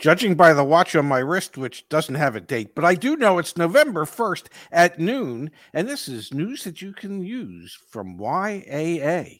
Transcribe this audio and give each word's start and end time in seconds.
judging 0.00 0.34
by 0.34 0.52
the 0.52 0.64
watch 0.64 0.96
on 0.96 1.06
my 1.06 1.18
wrist, 1.18 1.56
which 1.56 1.88
doesn't 1.88 2.16
have 2.16 2.34
a 2.34 2.40
date, 2.40 2.74
but 2.74 2.84
I 2.84 2.94
do 2.94 3.16
know 3.16 3.38
it's 3.38 3.56
November 3.56 4.04
1st 4.04 4.46
at 4.72 4.98
noon, 4.98 5.50
and 5.72 5.86
this 5.86 6.08
is 6.08 6.34
news 6.34 6.64
that 6.64 6.82
you 6.82 6.92
can 6.92 7.22
use 7.22 7.78
from 7.90 8.18
YAA. 8.18 9.38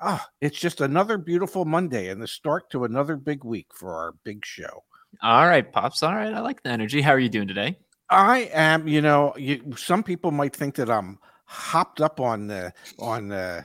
Ah, 0.00 0.26
it's 0.40 0.58
just 0.58 0.80
another 0.80 1.18
beautiful 1.18 1.64
Monday 1.64 2.08
and 2.08 2.20
the 2.20 2.26
start 2.26 2.70
to 2.70 2.84
another 2.84 3.16
big 3.16 3.44
week 3.44 3.66
for 3.74 3.94
our 3.94 4.14
big 4.24 4.44
show. 4.44 4.82
All 5.22 5.46
right, 5.46 5.70
Pops. 5.70 6.02
All 6.02 6.14
right. 6.14 6.32
I 6.32 6.40
like 6.40 6.62
the 6.62 6.70
energy. 6.70 7.00
How 7.00 7.12
are 7.12 7.18
you 7.18 7.28
doing 7.28 7.48
today? 7.48 7.78
I 8.10 8.50
am, 8.52 8.88
you 8.88 9.02
know, 9.02 9.34
you, 9.36 9.74
some 9.76 10.02
people 10.02 10.30
might 10.30 10.54
think 10.54 10.76
that 10.76 10.90
I'm 10.90 11.18
hopped 11.46 12.00
up 12.00 12.20
on 12.20 12.46
the 12.46 12.72
on 12.98 13.28
the 13.28 13.64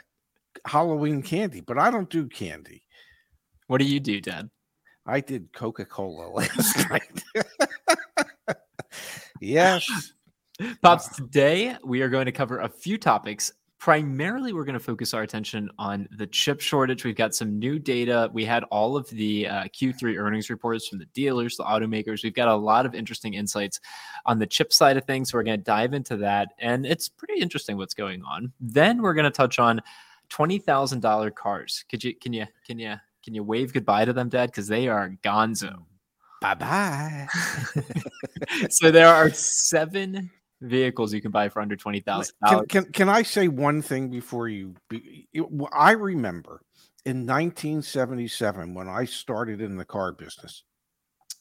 Halloween 0.66 1.22
candy, 1.22 1.62
but 1.62 1.78
I 1.78 1.92
don't 1.92 2.10
do 2.10 2.28
candy. 2.28 2.84
What 3.68 3.80
do 3.80 3.86
you 3.86 4.00
do, 4.00 4.20
Dad? 4.20 4.50
I 5.06 5.20
did 5.20 5.52
Coca 5.54 5.86
Cola 5.86 6.30
last 6.34 6.90
night. 6.90 7.24
yes. 9.42 10.14
Pops, 10.82 11.16
today 11.16 11.76
we 11.84 12.02
are 12.02 12.10
going 12.10 12.26
to 12.26 12.32
cover 12.32 12.60
a 12.60 12.70
few 12.70 12.98
topics. 12.98 13.52
Primarily, 13.80 14.54
we're 14.54 14.64
going 14.64 14.80
to 14.80 14.84
focus 14.84 15.14
our 15.14 15.24
attention 15.24 15.70
on 15.78 16.08
the 16.18 16.26
chip 16.26 16.62
shortage. 16.62 17.04
We've 17.04 17.18
got 17.18 17.36
some 17.36 17.60
new 17.60 17.80
data. 17.80 18.30
We 18.32 18.46
had 18.46 18.64
all 18.66 18.96
of 18.96 19.10
the 19.10 19.46
uh, 19.46 19.64
Q3 19.66 20.18
earnings 20.18 20.50
reports 20.50 20.88
from 20.88 21.00
the 21.00 21.06
dealers, 21.08 21.58
the 21.58 21.66
automakers. 21.66 22.24
We've 22.24 22.34
got 22.34 22.48
a 22.48 22.56
lot 22.56 22.86
of 22.86 22.96
interesting 22.96 23.34
insights 23.34 23.82
on 24.26 24.40
the 24.40 24.48
chip 24.48 24.72
side 24.72 24.96
of 24.96 25.04
things. 25.04 25.32
So 25.32 25.38
we're 25.38 25.44
going 25.44 25.60
to 25.60 25.64
dive 25.66 25.94
into 25.94 26.16
that. 26.18 26.54
And 26.60 26.86
it's 26.86 27.10
pretty 27.10 27.42
interesting 27.42 27.76
what's 27.76 27.94
going 27.94 28.24
on. 28.24 28.54
Then 28.62 29.02
we're 29.02 29.16
going 29.16 29.26
to 29.26 29.32
touch 29.32 29.60
on 29.60 29.82
$20,000 30.30 31.36
cars. 31.36 31.84
Could 31.90 32.06
you, 32.06 32.16
can 32.16 32.32
you, 32.32 32.46
can 32.66 32.80
you, 32.80 32.96
can 33.24 33.34
you 33.34 33.44
wave 33.44 33.74
goodbye 33.74 34.06
to 34.06 34.14
them, 34.14 34.30
Dad? 34.30 34.52
Because 34.52 34.68
they 34.68 34.88
are 34.88 35.16
gonzo. 35.24 35.72
Mm. 35.72 35.86
Bye 36.42 36.56
bye. 36.56 37.28
so 38.70 38.92
there 38.92 39.08
are 39.08 39.30
seven 39.32 40.30
vehicles 40.62 41.14
you 41.14 41.22
can 41.22 41.32
buy 41.32 41.50
for 41.50 41.62
under 41.62 41.76
twenty 41.76 42.02
thousand. 42.02 42.36
Can, 42.48 42.66
can 42.66 42.92
can 42.92 43.10
I 43.10 43.24
say 43.24 43.48
one 43.48 43.82
thing 43.82 44.10
before 44.10 44.50
you? 44.50 44.76
Be, 44.90 45.28
I 45.72 45.92
remember 45.92 46.62
in 47.06 47.26
1977 47.26 48.74
when 48.74 48.88
I 48.88 49.06
started 49.06 49.62
in 49.62 49.78
the 49.78 49.86
car 49.86 50.12
business, 50.12 50.64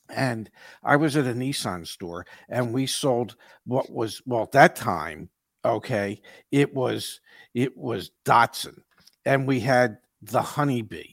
and 0.09 0.51
I 0.83 0.97
was 0.97 1.17
at 1.17 1.27
a 1.27 1.35
Nissan 1.35 1.87
store, 1.87 2.27
and 2.49 2.73
we 2.73 2.87
sold 2.87 3.37
what 3.65 3.91
was 3.91 4.23
well 4.25 4.43
at 4.43 4.53
that 4.53 4.77
time. 4.77 5.31
Okay, 5.65 6.21
it 6.53 6.73
was 6.75 7.21
it 7.55 7.77
was 7.77 8.13
Datsun, 8.25 8.79
and 9.25 9.49
we 9.49 9.59
had 9.61 9.99
the 10.21 10.43
Honeybee 10.43 11.12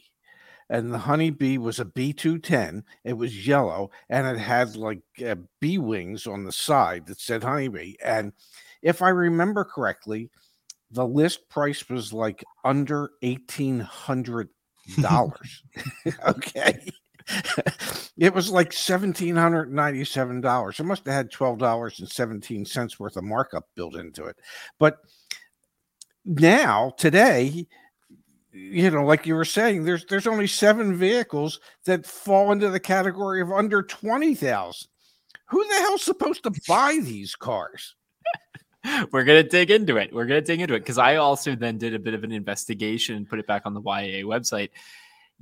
and 0.69 0.93
the 0.93 0.99
honeybee 0.99 1.57
was 1.57 1.79
a 1.79 1.85
B210. 1.85 2.83
It 3.03 3.13
was 3.13 3.47
yellow 3.47 3.91
and 4.09 4.27
it 4.27 4.37
had 4.37 4.75
like 4.75 5.01
uh, 5.25 5.35
bee 5.59 5.77
wings 5.77 6.27
on 6.27 6.43
the 6.43 6.51
side 6.51 7.07
that 7.07 7.19
said 7.19 7.43
honeybee. 7.43 7.95
And 8.03 8.33
if 8.81 9.01
I 9.01 9.09
remember 9.09 9.63
correctly, 9.63 10.29
the 10.91 11.05
list 11.05 11.49
price 11.49 11.87
was 11.89 12.13
like 12.13 12.43
under 12.63 13.11
$1,800. 13.23 14.49
okay. 16.27 16.79
it 18.17 18.33
was 18.33 18.49
like 18.49 18.71
$1,797. 18.71 20.79
It 20.79 20.83
must 20.83 21.05
have 21.05 21.13
had 21.13 21.31
$12.17 21.31 22.99
worth 22.99 23.17
of 23.17 23.23
markup 23.23 23.67
built 23.75 23.95
into 23.95 24.25
it. 24.25 24.37
But 24.79 24.97
now, 26.25 26.91
today, 26.97 27.67
you 28.51 28.89
know, 28.89 29.03
like 29.03 29.25
you 29.25 29.35
were 29.35 29.45
saying, 29.45 29.83
there's 29.83 30.05
there's 30.05 30.27
only 30.27 30.47
seven 30.47 30.95
vehicles 30.95 31.59
that 31.85 32.05
fall 32.05 32.51
into 32.51 32.69
the 32.69 32.79
category 32.79 33.41
of 33.41 33.51
under 33.51 33.83
twenty 33.83 34.33
thousand. 34.35 34.87
Who 35.45 35.63
the 35.67 35.75
hell's 35.75 36.03
supposed 36.03 36.43
to 36.43 36.51
buy 36.67 36.99
these 37.01 37.35
cars? 37.35 37.95
We're 39.11 39.23
gonna 39.23 39.43
dig 39.43 39.71
into 39.71 39.97
it. 39.97 40.13
We're 40.13 40.25
gonna 40.25 40.41
dig 40.41 40.61
into 40.61 40.73
it 40.73 40.79
because 40.79 40.97
I 40.97 41.17
also 41.17 41.55
then 41.55 41.77
did 41.77 41.93
a 41.93 41.99
bit 41.99 42.13
of 42.13 42.23
an 42.23 42.31
investigation 42.31 43.15
and 43.15 43.29
put 43.29 43.39
it 43.39 43.47
back 43.47 43.63
on 43.65 43.73
the 43.73 43.81
YAA 43.81 44.23
website. 44.23 44.69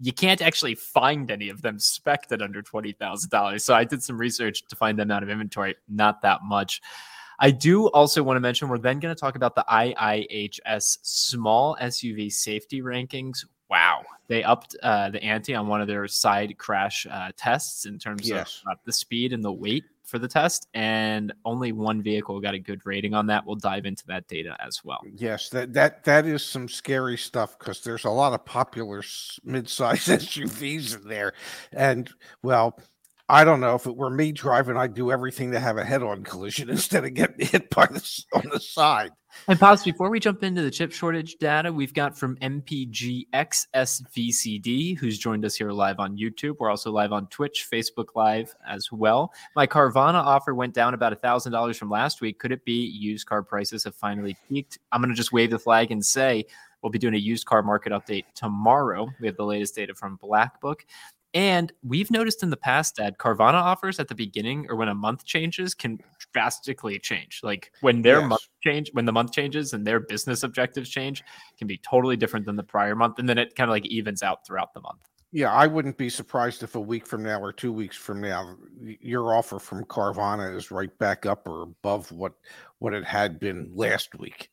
You 0.01 0.13
can't 0.13 0.41
actually 0.41 0.75
find 0.75 1.31
any 1.31 1.50
of 1.50 1.62
them 1.62 1.79
spec'd 1.79 2.31
at 2.31 2.41
under 2.41 2.62
twenty 2.62 2.91
thousand 2.91 3.29
dollars. 3.29 3.63
So 3.63 3.74
I 3.74 3.84
did 3.85 4.03
some 4.03 4.18
research 4.18 4.66
to 4.68 4.75
find 4.75 5.00
them 5.00 5.12
out 5.12 5.24
of 5.24 5.29
inventory. 5.29 5.75
Not 5.88 6.22
that 6.24 6.41
much. 6.44 6.81
I 7.40 7.52
do 7.52 7.88
also 7.88 8.24
want 8.24 8.38
to 8.38 8.42
mention 8.42 8.68
we're 8.68 8.78
then 8.78 9.00
going 9.00 9.14
to 9.14 9.20
talk 9.20 9.36
about 9.36 9.56
the 9.56 9.66
IIHS 9.70 10.98
small 11.03 11.78
SUV 11.81 12.31
safety 12.31 12.81
rankings. 12.81 13.46
Wow, 13.70 14.03
they 14.28 14.44
upped 14.44 14.75
uh, 14.81 15.09
the 15.09 15.22
ante 15.22 15.53
on 15.53 15.68
one 15.68 15.81
of 15.81 15.88
their 15.88 16.08
side 16.08 16.58
crash 16.58 17.06
uh, 17.09 17.31
tests 17.36 17.86
in 17.86 18.00
terms 18.00 18.28
yes. 18.28 18.62
of 18.66 18.72
uh, 18.72 18.75
the 18.86 18.94
speed 18.94 19.34
and 19.34 19.44
the 19.44 19.52
weight 19.52 19.84
for 20.08 20.20
the 20.20 20.28
test, 20.28 20.68
and 20.74 21.34
only 21.44 21.74
one 21.74 22.02
vehicle 22.02 22.40
got 22.40 22.53
a 22.53 22.59
good 22.59 22.86
rating 22.86 23.14
on 23.14 23.28
that. 23.28 23.46
We'll 23.46 23.58
dive 23.58 23.86
into 23.86 24.06
that 24.08 24.28
data 24.30 24.56
as 24.66 24.84
well. 24.86 25.02
Yes, 25.16 25.50
that 25.50 25.74
that 25.74 26.06
that 26.06 26.25
is 26.25 26.44
some 26.44 26.69
scary 26.69 27.18
stuff 27.18 27.59
because 27.59 27.81
there's 27.81 28.06
a 28.06 28.09
lot 28.09 28.34
of 28.34 28.46
popular 28.46 29.04
mid-size 29.44 30.06
SUVs 30.06 30.96
in 30.96 31.08
there, 31.08 31.34
and 31.74 32.09
well, 32.42 32.80
I 33.30 33.44
don't 33.44 33.60
know 33.60 33.76
if 33.76 33.86
it 33.86 33.96
were 33.96 34.10
me 34.10 34.32
driving, 34.32 34.78
I'd 34.78 34.94
do 34.94 35.12
everything 35.12 35.52
to 35.52 35.60
have 35.60 35.78
a 35.78 35.84
head-on 35.84 36.24
collision 36.24 36.70
instead 36.72 37.04
of 37.04 37.14
getting 37.14 37.46
hit 37.46 37.70
by 37.70 37.86
the 37.86 38.24
on 38.34 38.44
the 38.52 38.60
side. 38.60 39.12
And 39.48 39.60
pause 39.60 39.84
before 39.84 40.10
we 40.10 40.20
jump 40.20 40.44
into 40.44 40.62
the 40.62 40.72
chip 40.72 40.92
shortage 40.92 41.36
data 41.36 41.72
we've 41.72 41.94
got 41.94 42.18
from 42.18 42.38
MPG 42.38 43.28
XSVCD, 43.34 44.98
who's 44.98 45.20
joined 45.20 45.46
us 45.46 45.56
here 45.56 45.72
live 45.72 46.00
on 46.00 46.18
YouTube. 46.18 46.56
We're 46.60 46.70
also 46.70 46.90
live 46.92 47.12
on 47.12 47.28
Twitch, 47.28 47.68
Facebook 47.72 48.16
Live 48.16 48.56
as 48.68 48.92
well. 48.92 49.34
My 49.56 49.68
Carvana 49.68 50.24
offer 50.24 50.56
went 50.56 50.74
down 50.74 50.94
about 50.94 51.22
thousand 51.22 51.52
dollars 51.52 51.78
from 51.78 51.90
last 51.90 52.22
week. 52.22 52.40
Could 52.40 52.54
it 52.54 52.64
be 52.66 52.88
used 52.88 53.28
car 53.28 53.44
prices 53.44 53.84
have 53.84 53.96
finally 53.96 54.38
peaked? 54.48 54.80
I'm 54.92 55.02
going 55.02 55.14
to 55.14 55.16
just 55.16 55.34
wave 55.34 55.52
the 55.52 55.60
flag 55.60 55.92
and 55.92 56.04
say 56.04 56.46
we'll 56.82 56.92
be 56.92 57.00
doing 57.00 57.16
a 57.16 57.18
used 57.18 57.46
car 57.46 57.62
market 57.62 57.92
update 57.92 58.26
tomorrow. 58.34 59.10
We 59.20 59.28
have 59.28 59.38
the 59.38 59.46
latest 59.46 59.76
data 59.76 59.94
from 59.94 60.16
Black 60.16 60.62
Book. 60.62 60.86
And 61.34 61.72
we've 61.84 62.10
noticed 62.10 62.42
in 62.42 62.50
the 62.50 62.58
past 62.58 62.96
that 62.96 63.18
Carvana 63.18 63.62
offers 63.62 64.00
at 64.00 64.08
the 64.08 64.16
beginning 64.16 64.66
or 64.70 64.76
when 64.76 64.88
a 64.88 64.96
month 64.96 65.26
changes 65.26 65.74
can 65.74 66.00
drastically 66.34 66.98
change. 67.00 67.42
Like 67.44 67.72
when 67.82 68.02
their 68.02 68.22
yes. 68.22 68.30
month 68.30 68.48
change, 68.64 68.90
when 68.94 69.06
the 69.06 69.12
month 69.12 69.34
changes 69.34 69.74
and 69.74 69.86
their 69.86 70.00
business 70.00 70.44
objectives 70.44 70.90
change, 70.90 71.24
can 71.58 71.68
be 71.68 71.78
totally 71.78 72.16
different 72.16 72.46
than 72.46 72.56
the 72.56 72.64
prior 72.64 72.96
month. 72.96 73.20
And 73.20 73.28
then 73.28 73.38
it 73.38 73.56
kind 73.56 73.70
of 73.70 73.74
like 73.74 73.86
evens 73.86 74.24
out 74.24 74.46
throughout 74.46 74.74
the 74.74 74.82
month. 74.82 75.02
Yeah, 75.34 75.52
I 75.52 75.68
wouldn't 75.68 75.98
be 75.98 76.10
surprised 76.10 76.64
if 76.64 76.76
a 76.76 76.80
week 76.80 77.06
from 77.06 77.22
now 77.22 77.40
or 77.42 77.52
two 77.52 77.74
weeks 77.74 77.98
from 77.98 78.22
now, 78.22 78.56
your 78.80 79.36
offer 79.36 79.60
from 79.60 79.84
Carvana 79.84 80.56
is 80.56 80.72
right 80.72 80.98
back 81.00 81.26
up 81.26 81.48
or 81.48 81.64
above 81.64 82.12
what 82.12 82.34
what 82.80 82.94
it 82.94 83.04
had 83.04 83.40
been 83.40 83.70
last 83.74 84.18
week. 84.18 84.50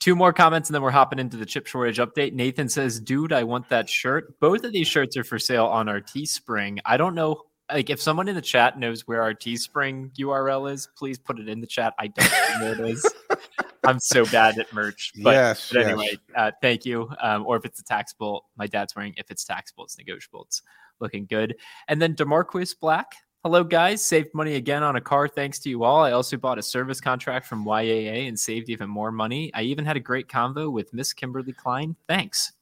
Two 0.00 0.16
more 0.16 0.32
comments 0.32 0.70
and 0.70 0.74
then 0.74 0.82
we're 0.82 0.90
hopping 0.90 1.18
into 1.18 1.36
the 1.36 1.44
chip 1.44 1.66
shortage 1.66 1.98
update. 1.98 2.32
Nathan 2.32 2.70
says, 2.70 2.98
Dude, 2.98 3.34
I 3.34 3.44
want 3.44 3.68
that 3.68 3.88
shirt. 3.88 4.40
Both 4.40 4.64
of 4.64 4.72
these 4.72 4.88
shirts 4.88 5.14
are 5.18 5.24
for 5.24 5.38
sale 5.38 5.66
on 5.66 5.88
our 5.88 6.00
Teespring. 6.00 6.78
I 6.86 6.96
don't 6.96 7.14
know. 7.14 7.42
Like, 7.70 7.90
if 7.90 8.00
someone 8.00 8.26
in 8.26 8.34
the 8.34 8.40
chat 8.40 8.78
knows 8.78 9.06
where 9.06 9.22
our 9.22 9.34
Teespring 9.34 10.10
URL 10.16 10.72
is, 10.72 10.88
please 10.96 11.18
put 11.18 11.38
it 11.38 11.48
in 11.48 11.60
the 11.60 11.66
chat. 11.66 11.94
I 11.98 12.08
don't 12.08 12.30
know 12.30 12.60
where 12.60 12.72
it 12.72 12.90
is. 12.92 13.14
I'm 13.84 14.00
so 14.00 14.24
bad 14.24 14.58
at 14.58 14.72
merch. 14.72 15.12
But, 15.22 15.32
yes, 15.32 15.70
but 15.72 15.82
anyway, 15.82 16.08
yes. 16.10 16.18
Uh, 16.34 16.50
thank 16.60 16.84
you. 16.84 17.10
Um, 17.20 17.46
or 17.46 17.56
if 17.56 17.64
it's 17.64 17.80
a 17.80 17.84
taxable, 17.84 18.46
my 18.56 18.66
dad's 18.66 18.96
wearing, 18.96 19.14
if 19.16 19.30
it's 19.30 19.44
taxable, 19.44 19.84
it's 19.84 19.98
negotiable. 19.98 20.44
It's 20.44 20.62
looking 21.00 21.26
good. 21.26 21.56
And 21.88 22.00
then 22.00 22.14
Demarquis 22.14 22.74
Black 22.78 23.12
Hello, 23.42 23.64
guys. 23.64 24.04
Saved 24.04 24.34
money 24.34 24.56
again 24.56 24.82
on 24.82 24.96
a 24.96 25.00
car 25.00 25.26
thanks 25.26 25.58
to 25.60 25.70
you 25.70 25.82
all. 25.82 26.04
I 26.04 26.12
also 26.12 26.36
bought 26.36 26.58
a 26.58 26.62
service 26.62 27.00
contract 27.00 27.46
from 27.46 27.64
YAA 27.64 28.28
and 28.28 28.38
saved 28.38 28.68
even 28.68 28.90
more 28.90 29.10
money. 29.10 29.50
I 29.54 29.62
even 29.62 29.86
had 29.86 29.96
a 29.96 30.00
great 30.00 30.28
convo 30.28 30.70
with 30.70 30.92
Miss 30.92 31.14
Kimberly 31.14 31.54
Klein. 31.54 31.96
Thanks. 32.06 32.52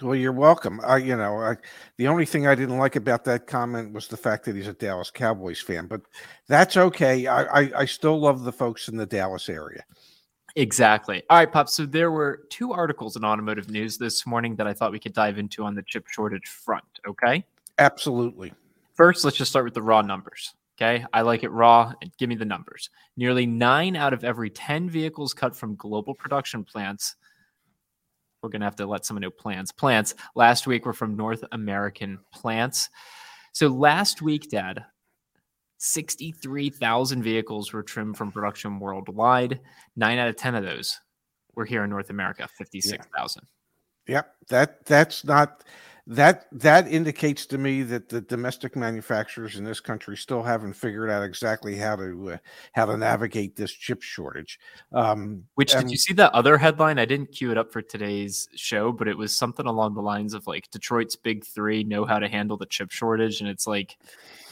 Well, 0.00 0.14
you're 0.14 0.32
welcome. 0.32 0.80
I, 0.82 0.96
you 0.96 1.18
know, 1.18 1.36
I, 1.36 1.56
the 1.98 2.08
only 2.08 2.24
thing 2.24 2.46
I 2.46 2.54
didn't 2.54 2.78
like 2.78 2.96
about 2.96 3.24
that 3.24 3.46
comment 3.46 3.92
was 3.92 4.08
the 4.08 4.16
fact 4.16 4.46
that 4.46 4.56
he's 4.56 4.68
a 4.68 4.72
Dallas 4.72 5.10
Cowboys 5.10 5.60
fan, 5.60 5.86
but 5.86 6.00
that's 6.48 6.78
okay. 6.78 7.26
I, 7.26 7.42
I, 7.42 7.70
I 7.80 7.84
still 7.84 8.18
love 8.18 8.44
the 8.44 8.52
folks 8.52 8.88
in 8.88 8.96
the 8.96 9.04
Dallas 9.04 9.50
area. 9.50 9.84
Exactly. 10.56 11.22
All 11.28 11.36
right, 11.36 11.52
Pop. 11.52 11.68
So 11.68 11.84
there 11.84 12.10
were 12.10 12.44
two 12.48 12.72
articles 12.72 13.16
in 13.16 13.24
automotive 13.24 13.68
news 13.68 13.98
this 13.98 14.26
morning 14.26 14.56
that 14.56 14.66
I 14.66 14.72
thought 14.72 14.92
we 14.92 14.98
could 14.98 15.12
dive 15.12 15.36
into 15.36 15.62
on 15.62 15.74
the 15.74 15.82
chip 15.82 16.08
shortage 16.08 16.48
front. 16.48 16.84
Okay. 17.06 17.44
Absolutely. 17.78 18.54
First, 18.94 19.24
let's 19.24 19.36
just 19.36 19.50
start 19.50 19.64
with 19.64 19.74
the 19.74 19.82
raw 19.82 20.02
numbers. 20.02 20.54
Okay. 20.80 21.04
I 21.12 21.22
like 21.22 21.44
it 21.44 21.50
raw. 21.50 21.92
And 22.00 22.10
Give 22.18 22.28
me 22.28 22.34
the 22.34 22.44
numbers. 22.44 22.90
Nearly 23.16 23.46
nine 23.46 23.96
out 23.96 24.12
of 24.12 24.24
every 24.24 24.50
10 24.50 24.90
vehicles 24.90 25.34
cut 25.34 25.54
from 25.54 25.76
global 25.76 26.14
production 26.14 26.64
plants. 26.64 27.16
We're 28.42 28.48
going 28.48 28.60
to 28.60 28.66
have 28.66 28.76
to 28.76 28.86
let 28.86 29.04
someone 29.04 29.22
know 29.22 29.30
plants. 29.30 29.70
Plants 29.70 30.14
last 30.34 30.66
week 30.66 30.84
were 30.84 30.92
from 30.92 31.16
North 31.16 31.44
American 31.52 32.18
plants. 32.32 32.90
So 33.52 33.68
last 33.68 34.20
week, 34.20 34.50
Dad, 34.50 34.84
63,000 35.78 37.22
vehicles 37.22 37.72
were 37.72 37.82
trimmed 37.82 38.16
from 38.16 38.32
production 38.32 38.80
worldwide. 38.80 39.60
Nine 39.94 40.18
out 40.18 40.28
of 40.28 40.36
10 40.36 40.56
of 40.56 40.64
those 40.64 40.98
were 41.54 41.64
here 41.64 41.84
in 41.84 41.90
North 41.90 42.10
America, 42.10 42.48
56,000. 42.58 43.44
Yep. 44.08 44.34
That 44.48 44.84
that's 44.84 45.24
not 45.24 45.62
that 46.06 46.46
that 46.50 46.88
indicates 46.88 47.46
to 47.46 47.58
me 47.58 47.82
that 47.84 48.08
the 48.08 48.20
domestic 48.20 48.74
manufacturers 48.74 49.56
in 49.56 49.64
this 49.64 49.78
country 49.78 50.16
still 50.16 50.42
haven't 50.42 50.72
figured 50.72 51.08
out 51.08 51.22
exactly 51.22 51.76
how 51.76 51.94
to 51.94 52.32
uh, 52.32 52.36
how 52.72 52.86
to 52.86 52.96
navigate 52.96 53.54
this 53.54 53.70
chip 53.70 54.02
shortage. 54.02 54.58
Um, 54.92 55.44
Which 55.54 55.72
did 55.72 55.90
you 55.90 55.96
see 55.96 56.12
that 56.14 56.32
other 56.32 56.58
headline? 56.58 56.98
I 56.98 57.04
didn't 57.04 57.26
cue 57.26 57.52
it 57.52 57.58
up 57.58 57.72
for 57.72 57.82
today's 57.82 58.48
show, 58.56 58.90
but 58.90 59.06
it 59.06 59.16
was 59.16 59.34
something 59.34 59.66
along 59.66 59.94
the 59.94 60.02
lines 60.02 60.34
of 60.34 60.46
like 60.48 60.68
Detroit's 60.72 61.14
big 61.14 61.44
three 61.44 61.84
know 61.84 62.04
how 62.04 62.18
to 62.18 62.28
handle 62.28 62.56
the 62.56 62.66
chip 62.66 62.90
shortage, 62.90 63.40
and 63.40 63.48
it's 63.48 63.68
like, 63.68 63.96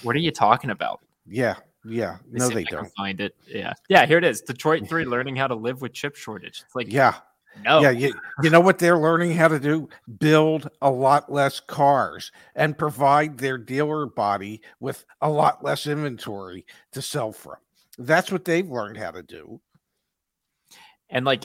what 0.02 0.14
are 0.14 0.20
you 0.20 0.30
talking 0.30 0.70
about? 0.70 1.00
Yeah, 1.26 1.56
yeah, 1.84 2.18
no, 2.30 2.48
they 2.48 2.62
don't 2.62 2.92
find 2.96 3.20
it. 3.20 3.34
Yeah, 3.48 3.72
yeah, 3.88 4.06
here 4.06 4.18
it 4.18 4.24
is. 4.24 4.40
Detroit 4.40 4.88
three 4.88 5.04
learning 5.04 5.34
how 5.34 5.48
to 5.48 5.56
live 5.56 5.82
with 5.82 5.94
chip 5.94 6.14
shortage. 6.14 6.62
It's 6.64 6.76
like, 6.76 6.92
yeah, 6.92 7.16
no. 7.64 7.80
Yeah, 7.80 7.90
you, 7.90 8.14
you 8.42 8.50
know 8.50 8.60
what 8.60 8.78
they're 8.78 8.98
learning 8.98 9.32
how 9.32 9.48
to 9.48 9.58
do? 9.58 9.88
Build 10.18 10.70
a 10.80 10.90
lot 10.90 11.30
less 11.32 11.60
cars 11.60 12.32
and 12.54 12.76
provide 12.76 13.38
their 13.38 13.58
dealer 13.58 14.06
body 14.06 14.62
with 14.78 15.04
a 15.20 15.28
lot 15.28 15.62
less 15.62 15.86
inventory 15.86 16.64
to 16.92 17.02
sell 17.02 17.32
from. 17.32 17.56
That's 17.98 18.32
what 18.32 18.44
they've 18.44 18.68
learned 18.68 18.96
how 18.96 19.10
to 19.10 19.22
do. 19.22 19.60
And 21.10 21.24
like 21.24 21.44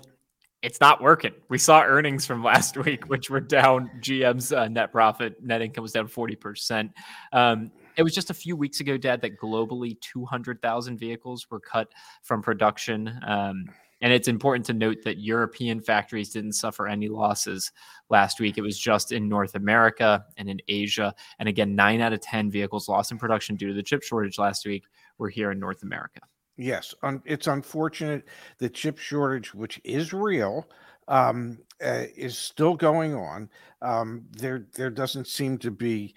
it's 0.65 0.81
not 0.81 0.99
working. 0.99 1.33
We 1.47 1.59
saw 1.59 1.83
earnings 1.83 2.25
from 2.25 2.43
last 2.43 2.75
week, 2.75 3.05
which 3.05 3.29
were 3.29 3.39
down. 3.39 3.91
GM's 4.01 4.51
uh, 4.51 4.67
net 4.67 4.91
profit, 4.91 5.41
net 5.43 5.61
income 5.61 5.83
was 5.83 5.91
down 5.91 6.07
40%. 6.07 6.89
Um, 7.33 7.71
it 7.97 8.03
was 8.03 8.13
just 8.13 8.31
a 8.31 8.33
few 8.33 8.55
weeks 8.55 8.79
ago, 8.79 8.97
Dad, 8.97 9.21
that 9.21 9.39
globally 9.39 9.99
200,000 10.01 10.97
vehicles 10.97 11.45
were 11.49 11.59
cut 11.59 11.87
from 12.23 12.41
production. 12.41 13.17
Um, 13.25 13.65
and 14.01 14.11
it's 14.11 14.27
important 14.27 14.65
to 14.67 14.73
note 14.73 14.97
that 15.03 15.19
European 15.19 15.79
factories 15.79 16.29
didn't 16.29 16.53
suffer 16.53 16.87
any 16.87 17.07
losses 17.07 17.71
last 18.09 18.39
week. 18.39 18.57
It 18.57 18.61
was 18.61 18.77
just 18.77 19.11
in 19.11 19.29
North 19.29 19.55
America 19.55 20.25
and 20.37 20.49
in 20.49 20.59
Asia. 20.67 21.13
And 21.39 21.47
again, 21.47 21.75
nine 21.75 22.01
out 22.01 22.13
of 22.13 22.21
10 22.21 22.51
vehicles 22.51 22.89
lost 22.89 23.11
in 23.11 23.17
production 23.17 23.55
due 23.55 23.67
to 23.67 23.73
the 23.73 23.83
chip 23.83 24.03
shortage 24.03 24.37
last 24.37 24.65
week 24.65 24.85
were 25.17 25.29
here 25.29 25.51
in 25.51 25.59
North 25.59 25.83
America. 25.83 26.21
Yes. 26.57 26.93
Un- 27.03 27.21
it's 27.25 27.47
unfortunate 27.47 28.25
the 28.57 28.69
chip 28.69 28.97
shortage, 28.97 29.53
which 29.53 29.79
is 29.83 30.13
real, 30.13 30.67
um, 31.07 31.59
uh, 31.83 32.03
is 32.15 32.37
still 32.37 32.75
going 32.75 33.13
on. 33.15 33.49
Um, 33.81 34.25
there, 34.31 34.67
there 34.73 34.89
doesn't 34.89 35.27
seem 35.27 35.57
to 35.59 35.71
be 35.71 36.15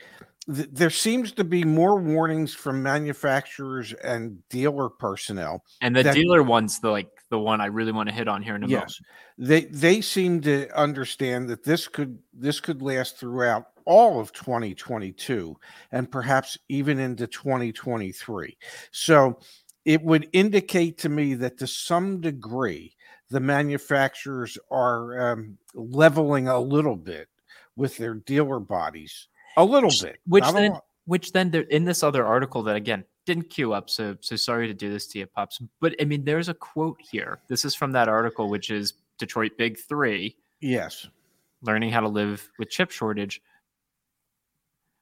there 0.50 0.88
seems 0.88 1.30
to 1.32 1.44
be 1.44 1.62
more 1.62 2.00
warnings 2.00 2.54
from 2.54 2.82
manufacturers 2.82 3.92
and 3.92 4.38
dealer 4.48 4.88
personnel. 4.88 5.62
And 5.82 5.94
the 5.94 6.02
that, 6.02 6.14
dealer 6.14 6.42
one's 6.42 6.80
the 6.80 6.90
like 6.90 7.10
the 7.30 7.38
one 7.38 7.60
I 7.60 7.66
really 7.66 7.92
want 7.92 8.08
to 8.08 8.14
hit 8.14 8.28
on 8.28 8.42
here 8.42 8.56
in 8.56 8.64
a 8.64 8.68
yes, 8.68 9.00
moment. 9.38 9.50
They 9.50 9.64
they 9.66 10.00
seem 10.00 10.40
to 10.42 10.68
understand 10.78 11.48
that 11.48 11.64
this 11.64 11.88
could 11.88 12.18
this 12.32 12.60
could 12.60 12.82
last 12.82 13.18
throughout 13.18 13.66
all 13.84 14.20
of 14.20 14.32
2022 14.32 15.56
and 15.92 16.10
perhaps 16.10 16.58
even 16.68 16.98
into 16.98 17.26
2023. 17.26 18.56
So 18.90 19.38
it 19.84 20.02
would 20.02 20.28
indicate 20.32 20.98
to 20.98 21.08
me 21.08 21.34
that 21.34 21.58
to 21.58 21.66
some 21.66 22.20
degree 22.20 22.94
the 23.30 23.40
manufacturers 23.40 24.58
are 24.70 25.32
um, 25.32 25.58
leveling 25.74 26.48
a 26.48 26.58
little 26.58 26.96
bit 26.96 27.28
with 27.76 27.96
their 27.96 28.14
dealer 28.14 28.60
bodies 28.60 29.28
a 29.56 29.64
little 29.64 29.90
bit. 30.02 30.18
Which 30.26 30.44
then, 30.52 30.78
which 31.06 31.32
then, 31.32 31.54
in 31.70 31.84
this 31.84 32.02
other 32.02 32.26
article 32.26 32.62
that 32.64 32.76
again 32.76 33.04
didn't 33.28 33.50
queue 33.50 33.74
up, 33.74 33.90
so 33.90 34.16
so 34.20 34.36
sorry 34.36 34.66
to 34.66 34.72
do 34.72 34.90
this 34.90 35.06
to 35.08 35.18
you, 35.18 35.26
pops. 35.26 35.60
But 35.80 35.94
I 36.00 36.06
mean, 36.06 36.24
there's 36.24 36.48
a 36.48 36.54
quote 36.54 36.98
here. 36.98 37.40
This 37.46 37.62
is 37.62 37.74
from 37.74 37.92
that 37.92 38.08
article, 38.08 38.48
which 38.48 38.70
is 38.70 38.94
Detroit 39.18 39.52
Big 39.58 39.78
Three. 39.78 40.34
Yes, 40.62 41.06
learning 41.60 41.90
how 41.90 42.00
to 42.00 42.08
live 42.08 42.50
with 42.58 42.70
chip 42.70 42.90
shortage. 42.90 43.42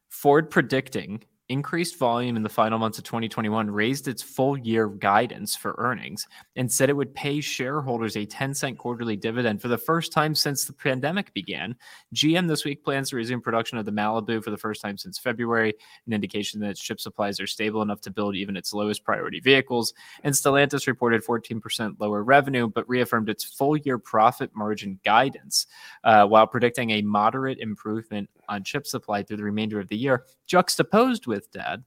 Ford 0.08 0.50
predicting 0.50 1.22
increased 1.48 1.96
volume 1.98 2.36
in 2.36 2.42
the 2.42 2.48
final 2.48 2.78
months 2.78 2.98
of 2.98 3.04
2021 3.04 3.70
raised 3.70 4.08
its 4.08 4.22
full 4.22 4.56
year 4.58 4.88
guidance 4.88 5.54
for 5.54 5.74
earnings 5.78 6.26
and 6.56 6.70
said 6.70 6.90
it 6.90 6.96
would 6.96 7.14
pay 7.14 7.40
shareholders 7.40 8.16
a 8.16 8.24
10 8.24 8.52
cent 8.54 8.78
quarterly 8.78 9.16
dividend 9.16 9.62
for 9.62 9.68
the 9.68 9.78
first 9.78 10.12
time 10.12 10.34
since 10.34 10.64
the 10.64 10.72
pandemic 10.72 11.32
began. 11.34 11.76
GM 12.14 12.48
this 12.48 12.64
week 12.64 12.82
plans 12.82 13.10
to 13.10 13.16
resume 13.16 13.40
production 13.40 13.78
of 13.78 13.84
the 13.84 13.92
Malibu 13.92 14.42
for 14.42 14.50
the 14.50 14.56
first 14.56 14.80
time 14.80 14.98
since 14.98 15.18
February, 15.18 15.72
an 16.06 16.12
indication 16.12 16.60
that 16.60 16.70
its 16.70 16.80
chip 16.80 17.00
supplies 17.00 17.38
are 17.38 17.46
stable 17.46 17.82
enough 17.82 18.00
to 18.00 18.10
build 18.10 18.34
even 18.34 18.56
its 18.56 18.72
lowest 18.72 19.04
priority 19.04 19.40
vehicles. 19.40 19.94
And 20.24 20.34
Stellantis 20.34 20.86
reported 20.86 21.24
14% 21.24 21.96
lower 22.00 22.24
revenue, 22.24 22.68
but 22.68 22.88
reaffirmed 22.88 23.28
its 23.28 23.44
full 23.44 23.76
year 23.76 23.98
profit 23.98 24.50
margin 24.54 24.98
guidance 25.04 25.66
uh, 26.02 26.26
while 26.26 26.46
predicting 26.46 26.90
a 26.90 27.02
moderate 27.02 27.58
improvement 27.58 28.28
on 28.48 28.64
chip 28.64 28.86
supply 28.86 29.22
through 29.22 29.36
the 29.36 29.44
remainder 29.44 29.80
of 29.80 29.88
the 29.88 29.96
year, 29.96 30.24
juxtaposed 30.46 31.26
with 31.26 31.35
Dad. 31.52 31.84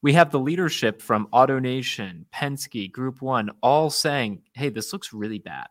We 0.00 0.12
have 0.12 0.30
the 0.30 0.38
leadership 0.38 1.02
from 1.02 1.26
AutoNation, 1.32 2.24
Penske, 2.32 2.90
Group 2.92 3.20
One, 3.20 3.50
all 3.62 3.90
saying, 3.90 4.42
"Hey, 4.52 4.68
this 4.68 4.92
looks 4.92 5.12
really 5.12 5.38
bad." 5.38 5.68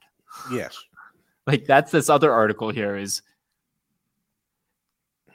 Yes, 0.52 0.78
like 1.48 1.66
that's 1.66 1.92
this 1.92 2.10
other 2.10 2.32
article 2.32 2.70
here 2.70 2.96
is. 2.96 3.22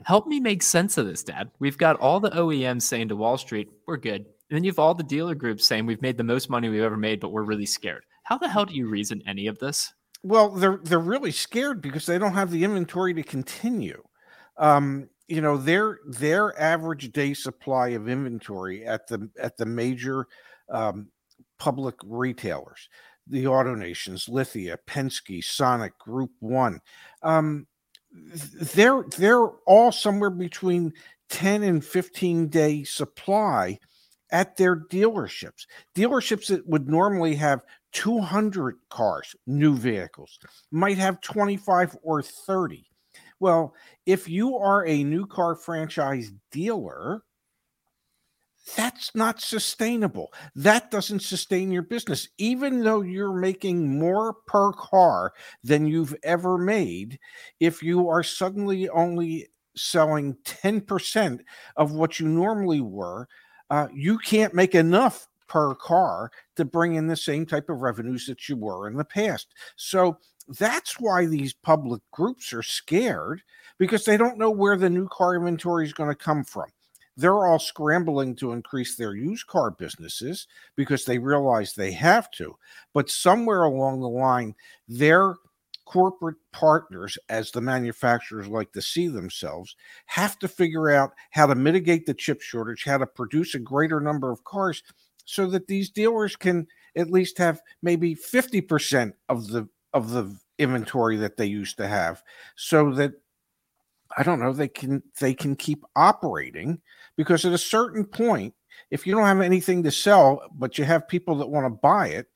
Help 0.04 0.26
me 0.26 0.40
make 0.40 0.64
sense 0.64 0.98
of 0.98 1.06
this, 1.06 1.22
Dad. 1.22 1.52
We've 1.60 1.78
got 1.78 2.00
all 2.00 2.18
the 2.18 2.30
OEMs 2.30 2.82
saying 2.82 3.08
to 3.08 3.16
Wall 3.16 3.38
Street, 3.38 3.68
"We're 3.86 3.96
good," 3.96 4.22
and 4.22 4.56
then 4.56 4.64
you 4.64 4.70
have 4.70 4.78
all 4.78 4.94
the 4.94 5.04
dealer 5.04 5.34
groups 5.34 5.66
saying, 5.66 5.86
"We've 5.86 6.02
made 6.02 6.16
the 6.16 6.24
most 6.24 6.50
money 6.50 6.68
we've 6.68 6.82
ever 6.82 6.96
made, 6.96 7.20
but 7.20 7.30
we're 7.30 7.44
really 7.44 7.66
scared." 7.66 8.04
How 8.24 8.36
the 8.36 8.48
hell 8.48 8.64
do 8.64 8.74
you 8.74 8.88
reason 8.88 9.22
any 9.26 9.46
of 9.46 9.58
this? 9.58 9.92
Well, 10.22 10.50
they're 10.50 10.80
they're 10.82 10.98
really 10.98 11.32
scared 11.32 11.80
because 11.80 12.06
they 12.06 12.18
don't 12.18 12.34
have 12.34 12.50
the 12.50 12.64
inventory 12.64 13.14
to 13.14 13.22
continue 13.22 14.02
um, 14.56 15.08
you 15.28 15.40
know 15.40 15.56
their 15.56 15.98
their 16.06 16.58
average 16.60 17.12
day 17.12 17.34
supply 17.34 17.88
of 17.88 18.08
inventory 18.08 18.84
at 18.84 19.06
the 19.06 19.28
at 19.40 19.56
the 19.56 19.66
major 19.66 20.26
um, 20.68 21.08
public 21.58 21.94
retailers, 22.04 22.88
the 23.26 23.44
AutoNations, 23.44 24.28
Lithia, 24.28 24.78
Penske, 24.86 25.42
Sonic, 25.42 25.96
Group 25.98 26.30
One, 26.40 26.80
um, 27.22 27.66
they're 28.12 29.04
they're 29.16 29.46
all 29.66 29.92
somewhere 29.92 30.30
between 30.30 30.92
ten 31.28 31.62
and 31.62 31.84
fifteen 31.84 32.48
day 32.48 32.84
supply 32.84 33.78
at 34.32 34.56
their 34.56 34.76
dealerships. 34.76 35.66
Dealerships 35.94 36.48
that 36.48 36.66
would 36.66 36.88
normally 36.88 37.34
have 37.34 37.62
200 37.92 38.76
cars, 38.88 39.36
new 39.46 39.76
vehicles, 39.76 40.38
might 40.70 40.96
have 40.96 41.20
25 41.20 41.96
or 42.02 42.22
30. 42.22 42.86
Well, 43.42 43.74
if 44.06 44.28
you 44.28 44.56
are 44.56 44.86
a 44.86 45.02
new 45.02 45.26
car 45.26 45.56
franchise 45.56 46.30
dealer, 46.52 47.24
that's 48.76 49.12
not 49.16 49.40
sustainable. 49.40 50.32
That 50.54 50.92
doesn't 50.92 51.22
sustain 51.22 51.72
your 51.72 51.82
business. 51.82 52.28
Even 52.38 52.84
though 52.84 53.00
you're 53.00 53.32
making 53.32 53.98
more 53.98 54.34
per 54.46 54.70
car 54.74 55.32
than 55.64 55.88
you've 55.88 56.14
ever 56.22 56.56
made, 56.56 57.18
if 57.58 57.82
you 57.82 58.08
are 58.08 58.22
suddenly 58.22 58.88
only 58.90 59.48
selling 59.76 60.36
10% 60.44 61.40
of 61.76 61.90
what 61.90 62.20
you 62.20 62.28
normally 62.28 62.80
were, 62.80 63.26
uh, 63.70 63.88
you 63.92 64.18
can't 64.18 64.54
make 64.54 64.76
enough 64.76 65.26
per 65.48 65.74
car 65.74 66.30
to 66.54 66.64
bring 66.64 66.94
in 66.94 67.08
the 67.08 67.16
same 67.16 67.44
type 67.44 67.68
of 67.68 67.80
revenues 67.80 68.26
that 68.26 68.48
you 68.48 68.56
were 68.56 68.86
in 68.86 68.96
the 68.96 69.04
past. 69.04 69.48
So 69.74 70.18
that's 70.48 71.00
why 71.00 71.26
these 71.26 71.52
public 71.52 72.02
groups 72.10 72.52
are 72.52 72.62
scared 72.62 73.42
because 73.78 74.04
they 74.04 74.16
don't 74.16 74.38
know 74.38 74.50
where 74.50 74.76
the 74.76 74.90
new 74.90 75.08
car 75.08 75.36
inventory 75.36 75.84
is 75.86 75.92
going 75.92 76.10
to 76.10 76.14
come 76.14 76.44
from. 76.44 76.66
They're 77.16 77.46
all 77.46 77.58
scrambling 77.58 78.36
to 78.36 78.52
increase 78.52 78.96
their 78.96 79.14
used 79.14 79.46
car 79.46 79.70
businesses 79.70 80.46
because 80.76 81.04
they 81.04 81.18
realize 81.18 81.74
they 81.74 81.92
have 81.92 82.30
to. 82.32 82.56
But 82.94 83.10
somewhere 83.10 83.64
along 83.64 84.00
the 84.00 84.08
line, 84.08 84.54
their 84.88 85.36
corporate 85.84 86.36
partners, 86.52 87.18
as 87.28 87.50
the 87.50 87.60
manufacturers 87.60 88.48
like 88.48 88.72
to 88.72 88.80
see 88.80 89.08
themselves, 89.08 89.76
have 90.06 90.38
to 90.38 90.48
figure 90.48 90.90
out 90.90 91.12
how 91.30 91.46
to 91.46 91.54
mitigate 91.54 92.06
the 92.06 92.14
chip 92.14 92.40
shortage, 92.40 92.84
how 92.84 92.96
to 92.96 93.06
produce 93.06 93.54
a 93.54 93.58
greater 93.58 94.00
number 94.00 94.32
of 94.32 94.42
cars 94.44 94.82
so 95.24 95.46
that 95.46 95.66
these 95.66 95.90
dealers 95.90 96.34
can 96.34 96.66
at 96.96 97.10
least 97.10 97.36
have 97.36 97.60
maybe 97.82 98.14
50% 98.14 99.12
of 99.28 99.48
the 99.48 99.68
of 99.92 100.10
the 100.10 100.36
inventory 100.58 101.16
that 101.16 101.36
they 101.36 101.46
used 101.46 101.76
to 101.78 101.86
have 101.88 102.22
so 102.56 102.92
that 102.92 103.12
I 104.16 104.22
don't 104.22 104.40
know 104.40 104.52
they 104.52 104.68
can 104.68 105.02
they 105.20 105.34
can 105.34 105.56
keep 105.56 105.84
operating 105.96 106.80
because 107.16 107.44
at 107.44 107.52
a 107.52 107.58
certain 107.58 108.04
point 108.04 108.54
if 108.90 109.06
you 109.06 109.14
don't 109.14 109.24
have 109.24 109.40
anything 109.40 109.82
to 109.82 109.90
sell, 109.90 110.42
but 110.54 110.78
you 110.78 110.84
have 110.84 111.08
people 111.08 111.36
that 111.36 111.48
want 111.48 111.64
to 111.66 111.70
buy 111.70 112.08
it, 112.08 112.26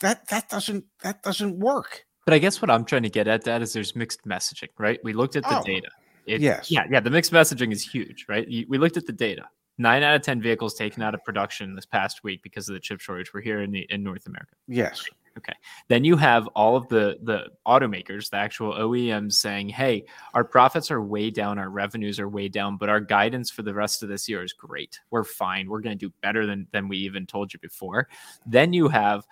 that 0.00 0.28
that 0.28 0.48
doesn't 0.48 0.84
that 1.02 1.22
doesn't 1.22 1.58
work. 1.58 2.04
But 2.24 2.34
I 2.34 2.38
guess 2.38 2.60
what 2.60 2.70
I'm 2.70 2.84
trying 2.84 3.02
to 3.04 3.10
get 3.10 3.28
at 3.28 3.44
that 3.44 3.62
is 3.62 3.72
there's 3.72 3.96
mixed 3.96 4.24
messaging, 4.26 4.68
right? 4.78 5.00
We 5.02 5.12
looked 5.12 5.36
at 5.36 5.44
the 5.44 5.58
Oh, 5.58 5.62
data. 5.64 5.88
It- 6.26 6.40
yes. 6.40 6.70
Yeah, 6.70 6.84
yeah. 6.90 7.00
The 7.00 7.10
mixed 7.10 7.32
messaging 7.32 7.72
is 7.72 7.82
huge, 7.82 8.26
right? 8.28 8.46
We 8.68 8.78
looked 8.78 8.96
at 8.96 9.06
the 9.06 9.12
data. 9.12 9.48
Nine 9.78 10.02
out 10.02 10.14
of 10.14 10.22
ten 10.22 10.42
vehicles 10.42 10.74
taken 10.74 11.02
out 11.02 11.14
of 11.14 11.24
production 11.24 11.74
this 11.74 11.86
past 11.86 12.22
week 12.22 12.42
because 12.42 12.68
of 12.68 12.74
the 12.74 12.80
chip 12.80 13.00
shortage. 13.00 13.32
We're 13.32 13.40
here 13.40 13.62
in 13.62 13.70
the 13.70 13.86
in 13.90 14.02
North 14.02 14.26
America. 14.26 14.54
Yes. 14.68 15.04
Then 15.88 16.04
you 16.04 16.16
have 16.16 16.46
all 16.48 16.76
of 16.76 16.88
the 16.88 17.18
the 17.22 17.46
automakers, 17.66 18.30
the 18.30 18.36
actual 18.36 18.74
OEMs 18.74 19.34
saying, 19.34 19.70
"Hey, 19.70 20.04
our 20.34 20.44
profits 20.44 20.90
are 20.90 21.02
way 21.02 21.30
down, 21.30 21.58
our 21.58 21.70
revenues 21.70 22.20
are 22.20 22.28
way 22.28 22.48
down, 22.48 22.76
but 22.76 22.88
our 22.88 23.00
guidance 23.00 23.50
for 23.50 23.62
the 23.62 23.74
rest 23.74 24.02
of 24.02 24.08
this 24.08 24.28
year 24.28 24.42
is 24.42 24.52
great. 24.52 25.00
We're 25.10 25.24
fine. 25.24 25.68
We're 25.68 25.80
going 25.80 25.98
to 25.98 26.06
do 26.06 26.12
better 26.22 26.46
than 26.46 26.66
than 26.72 26.88
we 26.88 26.98
even 26.98 27.26
told 27.26 27.52
you 27.52 27.58
before." 27.58 28.08
Then 28.46 28.72
you 28.72 28.88
have 28.88 29.26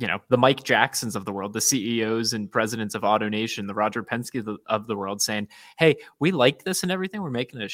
you 0.00 0.06
know 0.06 0.18
the 0.30 0.38
Mike 0.38 0.64
Jacksons 0.64 1.14
of 1.14 1.26
the 1.26 1.32
world, 1.32 1.52
the 1.52 1.60
CEOs 1.60 2.32
and 2.32 2.50
presidents 2.50 2.94
of 2.94 3.02
AutoNation, 3.02 3.66
the 3.66 3.74
Roger 3.74 4.02
Penske 4.02 4.56
of 4.66 4.86
the, 4.86 4.96
world, 4.96 5.20
saying, 5.20 5.46
"Hey, 5.78 5.96
we 6.20 6.30
like 6.30 6.64
this 6.64 6.82
and 6.82 6.90
everything. 6.90 7.20
We're 7.20 7.30
making 7.30 7.60
a 7.60 7.68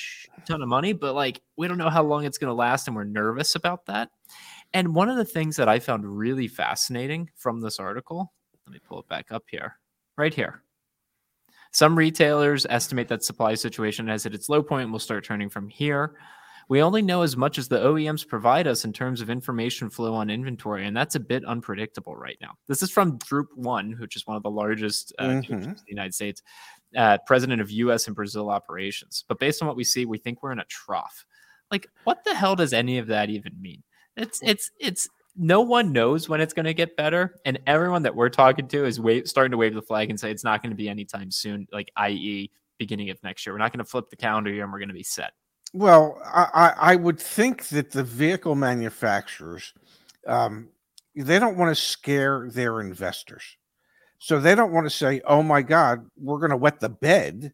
ton 0.45 0.61
of 0.61 0.69
money, 0.69 0.93
but 0.93 1.15
like 1.15 1.41
we 1.57 1.69
don't 1.69 1.79
know 1.79 1.89
how 1.89 2.03
long 2.03 2.25
it's 2.25 2.37
going 2.37 2.51
to 2.51 2.55
last, 2.55 2.89
and 2.89 2.97
we're 2.97 3.05
nervous 3.05 3.55
about 3.55 3.87
that." 3.87 4.11
And 4.75 4.95
one 4.95 5.09
of 5.09 5.17
the 5.17 5.25
things 5.25 5.57
that 5.57 5.69
I 5.69 5.79
found 5.79 6.05
really 6.05 6.49
fascinating 6.49 7.31
from 7.37 7.61
this 7.61 7.79
article, 7.79 8.33
let 8.67 8.73
me 8.75 8.81
pull 8.87 9.01
it 9.01 9.09
back 9.09 9.33
up 9.33 9.45
here, 9.49 9.79
right 10.17 10.35
here. 10.35 10.63
Some 11.73 11.97
retailers 11.97 12.67
estimate 12.69 13.09
that 13.09 13.25
supply 13.25 13.55
situation 13.55 14.09
has 14.09 14.25
hit 14.25 14.35
its 14.35 14.49
low 14.49 14.63
point 14.63 14.85
and 14.85 14.93
will 14.93 14.99
start 14.99 15.25
turning 15.25 15.49
from 15.49 15.69
here. 15.69 16.17
We 16.69 16.83
only 16.83 17.01
know 17.01 17.23
as 17.23 17.37
much 17.37 17.59
as 17.59 17.69
the 17.69 17.79
OEMs 17.79 18.27
provide 18.27 18.67
us 18.67 18.85
in 18.85 18.93
terms 18.93 19.21
of 19.21 19.31
information 19.31 19.89
flow 19.89 20.15
on 20.15 20.31
inventory, 20.31 20.85
and 20.87 20.97
that's 20.97 21.15
a 21.15 21.21
bit 21.21 21.45
unpredictable 21.45 22.17
right 22.17 22.39
now. 22.41 22.55
This 22.67 22.83
is 22.83 22.91
from 22.91 23.19
Group 23.19 23.51
One, 23.55 23.93
which 24.01 24.17
is 24.17 24.27
one 24.27 24.37
of 24.37 24.43
the 24.43 24.51
largest 24.51 25.13
uh, 25.19 25.27
Mhm. 25.27 25.51
in 25.51 25.61
the 25.61 25.77
United 25.87 26.15
States, 26.15 26.43
uh, 26.97 27.19
president 27.25 27.61
of 27.61 27.71
U.S. 27.71 28.09
and 28.09 28.17
Brazil 28.17 28.51
operations. 28.51 29.25
But 29.29 29.39
based 29.39 29.63
on 29.63 29.69
what 29.69 29.77
we 29.77 29.85
see, 29.85 30.07
we 30.07 30.19
think 30.19 30.43
we're 30.43 30.51
in 30.53 30.59
a 30.59 30.65
trough. 30.65 31.25
Like, 31.71 31.87
what 32.03 32.25
the 32.25 32.35
hell 32.35 32.57
does 32.57 32.73
any 32.73 32.99
of 32.99 33.07
that 33.09 33.31
even 33.31 33.61
mean? 33.61 33.85
It's 34.17 34.41
it's 34.43 34.71
it's 34.79 35.09
no 35.37 35.61
one 35.61 35.93
knows 35.93 36.29
when 36.29 36.41
it's 36.41 36.55
going 36.55 36.65
to 36.65 36.75
get 36.75 36.97
better, 36.97 37.37
and 37.45 37.59
everyone 37.67 38.03
that 38.03 38.15
we're 38.15 38.31
talking 38.31 38.67
to 38.69 38.85
is 38.87 38.99
wave, 38.99 39.29
starting 39.29 39.51
to 39.51 39.57
wave 39.57 39.75
the 39.75 39.83
flag 39.83 40.11
and 40.11 40.19
say 40.19 40.31
it's 40.31 40.45
not 40.45 40.63
going 40.63 40.71
to 40.71 40.77
be 40.77 40.89
anytime 40.89 41.31
soon, 41.31 41.69
like 41.73 41.91
i.e., 41.97 42.51
beginning 42.79 43.11
of 43.11 43.23
next 43.23 43.45
year. 43.45 43.53
We're 43.53 43.59
not 43.59 43.73
going 43.73 43.85
to 43.85 43.91
flip 43.91 44.09
the 44.11 44.17
calendar 44.17 44.51
year, 44.51 44.65
and 44.65 44.73
we're 44.73 44.79
going 44.79 44.89
to 44.89 44.95
be 44.95 45.03
set. 45.03 45.33
Well, 45.73 46.21
I, 46.25 46.73
I, 46.79 46.97
would 46.97 47.21
think 47.21 47.69
that 47.69 47.91
the 47.91 48.03
vehicle 48.03 48.55
manufacturers, 48.55 49.75
um, 50.27 50.69
they 51.15 51.39
don't 51.39 51.59
want 51.59 51.77
to 51.77 51.81
scare 51.81 52.49
their 52.51 52.81
investors. 52.81 53.43
So 54.19 54.41
they 54.41 54.55
don't 54.55 54.73
want 54.73 54.87
to 54.87 54.91
say, 54.91 55.21
oh 55.27 55.43
my 55.43 55.61
God, 55.61 56.09
we're 56.17 56.39
going 56.39 56.51
to 56.51 56.57
wet 56.57 56.81
the 56.81 56.89
bed 56.89 57.53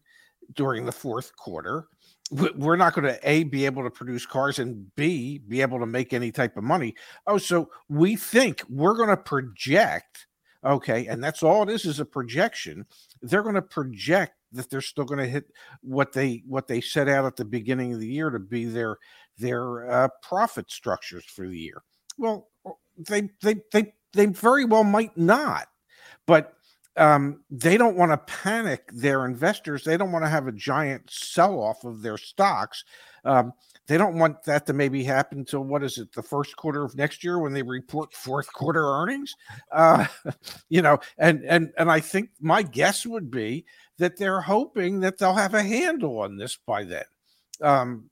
during 0.53 0.85
the 0.85 0.91
fourth 0.91 1.35
quarter. 1.35 1.87
We- 2.31 2.51
We're 2.55 2.77
not 2.77 2.93
going 2.93 3.05
to 3.05 3.19
A, 3.29 3.43
be 3.43 3.65
able 3.65 3.83
to 3.83 3.89
produce 3.89 4.25
cars 4.25 4.59
and 4.59 4.93
B, 4.95 5.37
be 5.39 5.61
able 5.61 5.79
to 5.79 5.85
make 5.85 6.13
any 6.13 6.31
type 6.31 6.57
of 6.57 6.63
money. 6.63 6.95
Oh, 7.27 7.37
so 7.37 7.69
we 7.89 8.15
think 8.15 8.63
we're 8.69 8.95
going 8.95 9.09
to 9.09 9.17
project. 9.17 10.27
Okay. 10.63 11.07
And 11.07 11.23
that's 11.23 11.43
all 11.43 11.63
it 11.63 11.69
is, 11.69 11.85
is 11.85 11.99
a 11.99 12.05
projection. 12.05 12.85
They're 13.21 13.43
going 13.43 13.55
to 13.55 13.61
project 13.61 14.33
that 14.53 14.69
they're 14.69 14.81
still 14.81 15.03
going 15.03 15.19
to 15.19 15.27
hit 15.27 15.45
what 15.81 16.13
they 16.13 16.43
what 16.47 16.67
they 16.67 16.79
set 16.79 17.09
out 17.09 17.25
at 17.25 17.35
the 17.35 17.45
beginning 17.45 17.93
of 17.93 17.99
the 17.99 18.07
year 18.07 18.29
to 18.29 18.39
be 18.39 18.65
their 18.65 18.97
their 19.37 19.91
uh, 19.91 20.07
profit 20.21 20.71
structures 20.71 21.25
for 21.25 21.47
the 21.47 21.57
year. 21.57 21.83
Well, 22.17 22.49
they 22.97 23.29
they 23.41 23.55
they 23.71 23.93
they 24.13 24.27
very 24.27 24.63
well 24.65 24.83
might 24.83 25.17
not, 25.17 25.67
but 26.27 26.53
um, 26.95 27.41
they 27.49 27.77
don't 27.77 27.97
want 27.97 28.11
to 28.11 28.17
panic 28.17 28.89
their 28.91 29.25
investors. 29.25 29.83
They 29.83 29.97
don't 29.97 30.11
want 30.11 30.25
to 30.25 30.29
have 30.29 30.47
a 30.47 30.51
giant 30.51 31.09
sell 31.09 31.59
off 31.59 31.83
of 31.83 32.01
their 32.01 32.17
stocks. 32.17 32.83
Um, 33.25 33.53
they 33.87 33.97
don't 33.97 34.17
want 34.17 34.43
that 34.43 34.65
to 34.67 34.73
maybe 34.73 35.03
happen 35.03 35.39
until 35.39 35.61
what 35.61 35.83
is 35.83 35.97
it, 35.97 36.13
the 36.13 36.23
first 36.23 36.55
quarter 36.55 36.83
of 36.83 36.95
next 36.95 37.23
year 37.23 37.39
when 37.39 37.51
they 37.51 37.63
report 37.63 38.13
fourth 38.13 38.51
quarter 38.53 38.85
earnings? 38.85 39.35
Uh, 39.71 40.05
you 40.69 40.81
know, 40.81 40.99
and 41.17 41.43
and 41.45 41.73
and 41.77 41.91
I 41.91 41.99
think 41.99 42.29
my 42.39 42.61
guess 42.61 43.05
would 43.05 43.29
be 43.29 43.65
that 43.97 44.17
they're 44.17 44.41
hoping 44.41 44.99
that 45.01 45.17
they'll 45.17 45.33
have 45.33 45.53
a 45.53 45.63
handle 45.63 46.19
on 46.19 46.37
this 46.37 46.57
by 46.65 46.83
then. 46.83 47.03
Um, 47.61 48.09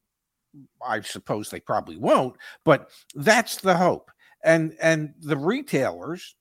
I 0.85 1.01
suppose 1.01 1.49
they 1.49 1.59
probably 1.59 1.97
won't, 1.97 2.35
but 2.65 2.89
that's 3.15 3.57
the 3.57 3.75
hope. 3.75 4.11
And 4.43 4.75
and 4.81 5.13
the 5.21 5.37
retailers, 5.37 6.35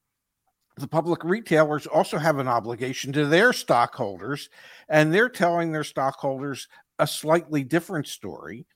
the 0.80 0.88
public 0.88 1.25
retailers 1.25 1.87
also 1.87 2.18
have 2.18 2.38
an 2.38 2.49
obligation 2.49 3.12
to 3.12 3.26
their 3.26 3.52
stockholders, 3.52 4.49
and 4.88 5.12
they're 5.12 5.28
telling 5.28 5.72
their 5.72 5.84
stockholders 5.84 6.68
a 6.99 7.06
slightly 7.06 7.64
different 7.64 8.06
story 8.06 8.66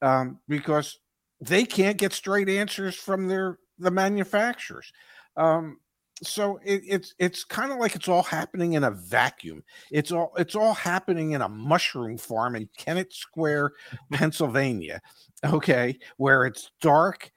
um, 0.00 0.38
because 0.48 0.98
they 1.40 1.64
can't 1.64 1.98
get 1.98 2.12
straight 2.12 2.48
answers 2.48 2.94
from 2.94 3.28
their 3.28 3.58
the 3.78 3.90
manufacturers. 3.90 4.92
Um, 5.36 5.78
so 6.22 6.60
it, 6.64 6.82
it's 6.86 7.14
it's 7.18 7.44
kind 7.44 7.72
of 7.72 7.78
like 7.78 7.96
it's 7.96 8.08
all 8.08 8.22
happening 8.22 8.74
in 8.74 8.84
a 8.84 8.90
vacuum. 8.90 9.62
It's 9.90 10.12
all 10.12 10.32
it's 10.36 10.54
all 10.54 10.74
happening 10.74 11.32
in 11.32 11.42
a 11.42 11.48
mushroom 11.48 12.16
farm 12.16 12.54
in 12.54 12.68
Kennett 12.76 13.12
Square, 13.12 13.72
Pennsylvania. 14.12 15.00
Okay, 15.44 15.98
where 16.18 16.46
it's 16.46 16.70
dark, 16.80 17.30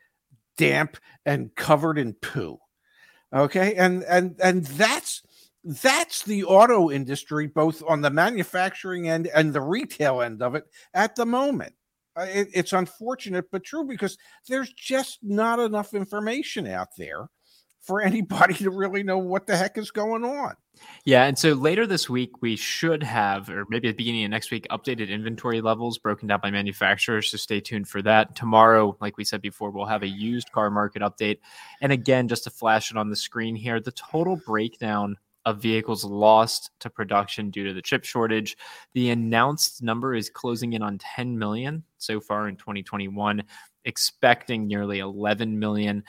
damp, 0.58 0.98
and 1.26 1.54
covered 1.56 1.98
in 1.98 2.14
poo. 2.14 2.60
Okay, 3.36 3.76
and 3.76 4.04
and 4.04 4.36
and 4.42 4.66
that's 4.66 5.22
that's 5.64 6.24
the 6.24 6.46
auto 6.46 6.90
industry, 6.92 7.48
both 7.48 7.84
on 7.88 8.02
the 8.02 8.10
manufacturing 8.12 9.10
end 9.10 9.28
and 9.28 9.52
the 9.54 9.62
retail 9.62 10.22
end 10.22 10.42
of 10.42 10.56
it 10.56 10.66
at 10.94 11.16
the 11.16 11.26
moment. 11.26 11.74
Uh, 12.18 12.28
it- 12.34 12.50
it's 12.54 12.72
unfortunate 12.74 13.46
but 13.52 13.64
true 13.64 13.84
because 13.84 14.18
there's 14.48 14.72
just 14.74 15.20
not 15.24 15.60
enough 15.60 15.94
information 15.94 16.68
out 16.68 16.90
there 16.98 17.28
for 17.86 18.02
anybody 18.02 18.54
to 18.56 18.70
really 18.70 19.04
know 19.04 19.18
what 19.18 19.48
the 19.48 19.56
heck 19.56 19.78
is 19.78 19.92
going 19.92 20.24
on. 20.24 20.56
Yeah, 21.06 21.24
and 21.26 21.38
so 21.38 21.54
later 21.54 21.88
this 21.88 22.10
week 22.10 22.42
we 22.42 22.56
should 22.56 23.04
have, 23.04 23.50
or 23.50 23.66
maybe 23.70 23.88
at 23.88 23.92
the 23.92 23.98
beginning 23.98 24.26
of 24.26 24.32
next 24.32 24.52
week, 24.52 24.68
updated 24.72 25.10
inventory 25.10 25.62
levels 25.62 25.98
broken 25.98 26.28
down 26.28 26.42
by 26.42 26.52
manufacturers. 26.52 27.30
So 27.30 27.38
stay 27.38 27.62
tuned 27.62 27.88
for 27.88 28.02
that. 28.02 28.36
Tomorrow, 28.36 28.98
like 29.00 29.18
we 29.18 29.24
said 29.24 29.42
before, 29.42 29.70
we'll 29.70 29.86
have 29.86 30.04
a 30.04 30.08
used 30.08 30.52
car 30.52 30.70
market 30.70 31.02
update. 31.02 31.40
And 31.82 31.92
again, 31.92 32.28
just 32.28 32.44
to 32.46 32.50
flash 32.50 32.92
it 32.92 32.98
on 32.98 33.10
the 33.10 33.16
screen 33.16 33.56
here, 33.56 33.80
the 33.80 33.92
total 33.92 34.36
breakdown 34.36 35.18
of 35.46 35.62
vehicles 35.62 36.04
lost 36.04 36.72
to 36.80 36.90
production 36.90 37.52
due 37.52 37.66
to 37.68 37.74
the 37.74 37.82
chip 37.82 38.04
shortage. 38.04 38.58
The 38.94 39.12
announced 39.12 39.84
number 39.84 40.16
is 40.16 40.30
closing 40.30 40.74
in 40.74 40.82
on 40.82 40.98
10 40.98 41.38
million 41.38 41.84
so 42.00 42.20
far 42.20 42.48
in 42.50 42.56
2021, 42.56 43.44
expecting 43.86 44.68
nearly 44.68 45.00
11 45.00 45.58
million 45.60 46.04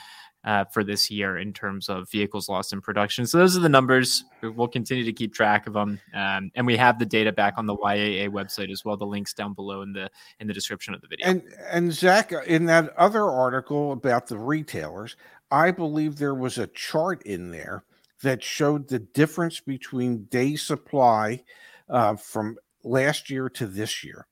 uh, 0.47 0.65
for 0.65 0.85
this 0.85 1.11
year 1.11 1.39
in 1.39 1.53
terms 1.53 1.89
of 1.89 2.09
vehicles 2.09 2.49
lost 2.49 2.73
in 2.73 2.81
production. 2.81 3.27
So 3.27 3.39
those 3.39 3.57
are 3.57 3.61
the 3.61 3.69
numbers. 3.69 4.25
We'll 4.43 4.69
continue 4.69 5.05
to 5.05 5.13
keep 5.13 5.35
track 5.35 5.67
of 5.67 5.73
them, 5.73 6.01
um, 6.15 6.51
and 6.55 6.65
we 6.65 6.77
have 6.77 6.99
the 6.99 7.05
data 7.05 7.33
back 7.33 7.55
on 7.57 7.67
the 7.67 7.77
YAA 7.77 8.31
website 8.31 8.71
as 8.71 8.85
well. 8.85 8.97
The 8.97 9.05
links 9.05 9.35
down 9.35 9.53
below 9.55 9.83
in 9.83 9.93
the 9.93 10.09
in 10.39 10.47
the 10.47 10.55
description 10.55 10.95
of 10.95 11.01
the 11.01 11.09
video. 11.09 11.27
And 11.27 11.43
and 11.69 11.93
Zach, 11.93 12.33
in 12.47 12.67
that 12.67 12.97
other 12.97 13.25
article 13.25 13.93
about 13.93 14.29
the 14.29 14.39
retailers, 14.39 15.17
I 15.51 15.73
believe 15.73 16.17
there 16.17 16.35
was 16.35 16.59
a 16.59 16.69
chart 16.69 17.23
in 17.25 17.51
there 17.51 17.85
that 18.23 18.43
showed 18.43 18.89
the 18.89 19.01
difference 19.01 19.61
between 19.61 20.25
day 20.25 20.55
supply 20.55 21.43
uh, 21.91 22.15
from 22.17 22.57
last 22.85 23.31
year 23.31 23.49
to 23.51 23.67
this 23.67 24.05
year. 24.05 24.27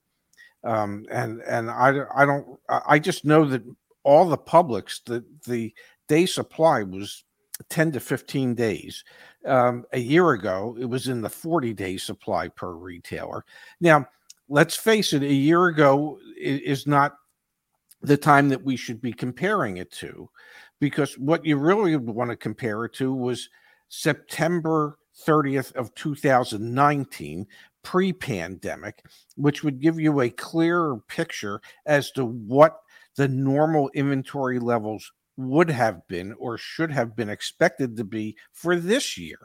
Um, 0.62 1.06
and 1.10 1.40
and 1.42 1.68
I 1.68 2.04
I 2.14 2.24
don't 2.24 2.58
I 2.68 3.00
just 3.00 3.24
know 3.24 3.44
that 3.46 3.62
all 4.04 4.28
the 4.28 4.36
publics 4.36 5.00
the 5.04 5.24
the 5.46 5.74
day 6.08 6.26
supply 6.26 6.82
was 6.82 7.24
10 7.68 7.92
to 7.92 8.00
15 8.00 8.54
days. 8.54 9.04
Um, 9.46 9.84
a 9.92 9.98
year 9.98 10.32
ago, 10.32 10.76
it 10.80 10.86
was 10.86 11.08
in 11.08 11.22
the 11.22 11.30
40 11.30 11.72
day 11.74 11.96
supply 11.96 12.48
per 12.48 12.72
retailer. 12.72 13.44
Now, 13.80 14.06
let's 14.48 14.76
face 14.76 15.12
it, 15.12 15.22
a 15.22 15.32
year 15.32 15.66
ago 15.66 16.18
is 16.36 16.86
not 16.86 17.14
the 18.02 18.16
time 18.16 18.48
that 18.50 18.62
we 18.62 18.76
should 18.76 19.00
be 19.00 19.12
comparing 19.12 19.78
it 19.78 19.90
to 19.90 20.28
because 20.78 21.16
what 21.18 21.44
you 21.44 21.56
really 21.56 21.96
would 21.96 22.14
want 22.14 22.30
to 22.30 22.36
compare 22.36 22.84
it 22.84 22.92
to 22.94 23.14
was 23.14 23.48
September 23.88 24.98
30th 25.26 25.72
of 25.74 25.94
2019 25.94 27.46
pre-pandemic 27.82 29.04
which 29.36 29.62
would 29.62 29.80
give 29.80 30.00
you 30.00 30.20
a 30.20 30.30
clearer 30.30 30.98
picture 31.06 31.60
as 31.86 32.10
to 32.10 32.24
what 32.24 32.80
the 33.16 33.28
normal 33.28 33.90
inventory 33.94 34.58
levels 34.58 35.12
would 35.36 35.70
have 35.70 36.06
been 36.08 36.32
or 36.38 36.56
should 36.58 36.90
have 36.90 37.16
been 37.16 37.28
expected 37.28 37.96
to 37.96 38.04
be 38.04 38.36
for 38.52 38.76
this 38.76 39.18
year. 39.18 39.38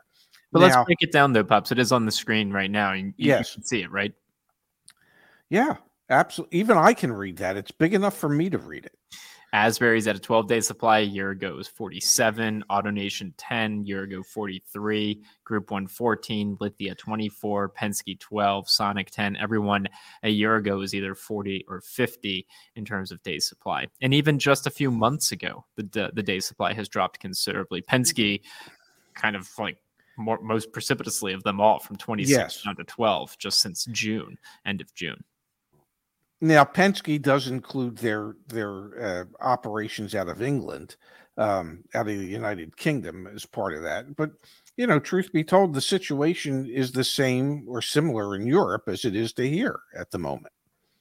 but 0.51 0.59
let's 0.59 0.75
break 0.85 0.97
it 1.01 1.11
down 1.11 1.33
though, 1.33 1.43
pops. 1.43 1.71
It 1.71 1.79
is 1.79 1.91
on 1.91 2.05
the 2.05 2.11
screen 2.11 2.51
right 2.51 2.69
now. 2.71 2.93
and 2.93 2.99
you, 2.99 3.13
you 3.17 3.27
Yes. 3.27 3.53
can 3.53 3.63
see 3.63 3.81
it, 3.81 3.91
right? 3.91 4.13
Yeah. 5.49 5.77
Absolutely. 6.11 6.57
Even 6.59 6.77
I 6.77 6.93
can 6.93 7.11
read 7.13 7.37
that. 7.37 7.55
It's 7.55 7.71
big 7.71 7.93
enough 7.93 8.17
for 8.17 8.29
me 8.29 8.49
to 8.49 8.57
read 8.57 8.85
it. 8.85 8.97
Asbury's 9.53 10.07
at 10.07 10.15
a 10.15 10.19
12 10.19 10.47
day 10.47 10.59
supply. 10.59 10.99
A 10.99 11.03
year 11.03 11.31
ago 11.31 11.49
it 11.49 11.55
was 11.55 11.67
47. 11.67 12.63
AutoNation 12.69 13.33
10. 13.37 13.85
Year 13.85 14.03
ago 14.03 14.21
43. 14.21 15.21
Group 15.43 15.71
1 15.71 15.87
14. 15.87 16.57
Lithia 16.59 16.95
24. 16.95 17.69
Penske 17.69 18.19
12. 18.19 18.69
Sonic 18.69 19.09
10. 19.11 19.35
Everyone 19.37 19.87
a 20.23 20.29
year 20.29 20.55
ago 20.55 20.77
was 20.77 20.93
either 20.93 21.15
40 21.15 21.65
or 21.67 21.81
50 21.81 22.45
in 22.75 22.85
terms 22.85 23.11
of 23.11 23.21
day 23.23 23.39
supply. 23.39 23.87
And 24.01 24.13
even 24.13 24.39
just 24.39 24.67
a 24.67 24.71
few 24.71 24.91
months 24.91 25.31
ago, 25.31 25.65
the, 25.75 26.11
the 26.13 26.23
day 26.23 26.39
supply 26.39 26.73
has 26.73 26.87
dropped 26.87 27.19
considerably. 27.19 27.81
Penske 27.81 28.41
kind 29.15 29.35
of 29.35 29.49
like 29.57 29.77
more, 30.17 30.39
most 30.41 30.71
precipitously 30.71 31.33
of 31.33 31.43
them 31.43 31.59
all 31.59 31.79
from 31.79 31.95
26 31.95 32.29
yes. 32.29 32.61
down 32.63 32.75
to 32.75 32.83
12 32.83 33.37
just 33.37 33.61
since 33.61 33.85
June, 33.85 34.37
end 34.65 34.81
of 34.81 34.93
June. 34.93 35.23
Now 36.41 36.63
Penske 36.63 37.21
does 37.21 37.47
include 37.47 37.97
their 37.97 38.35
their 38.47 39.03
uh, 39.03 39.25
operations 39.41 40.15
out 40.15 40.29
of 40.29 40.41
England, 40.41 40.95
um, 41.37 41.83
out 41.93 42.07
of 42.07 42.17
the 42.17 42.25
United 42.25 42.77
Kingdom 42.77 43.27
as 43.27 43.45
part 43.45 43.73
of 43.73 43.83
that. 43.83 44.15
But 44.15 44.31
you 44.77 44.87
know, 44.87 44.99
truth 44.99 45.33
be 45.33 45.43
told, 45.43 45.73
the 45.73 45.81
situation 45.81 46.65
is 46.65 46.91
the 46.91 47.03
same 47.03 47.65
or 47.67 47.81
similar 47.81 48.35
in 48.35 48.47
Europe 48.47 48.83
as 48.87 49.03
it 49.03 49.15
is 49.15 49.33
to 49.33 49.47
here 49.47 49.81
at 49.97 50.11
the 50.11 50.19
moment. 50.19 50.53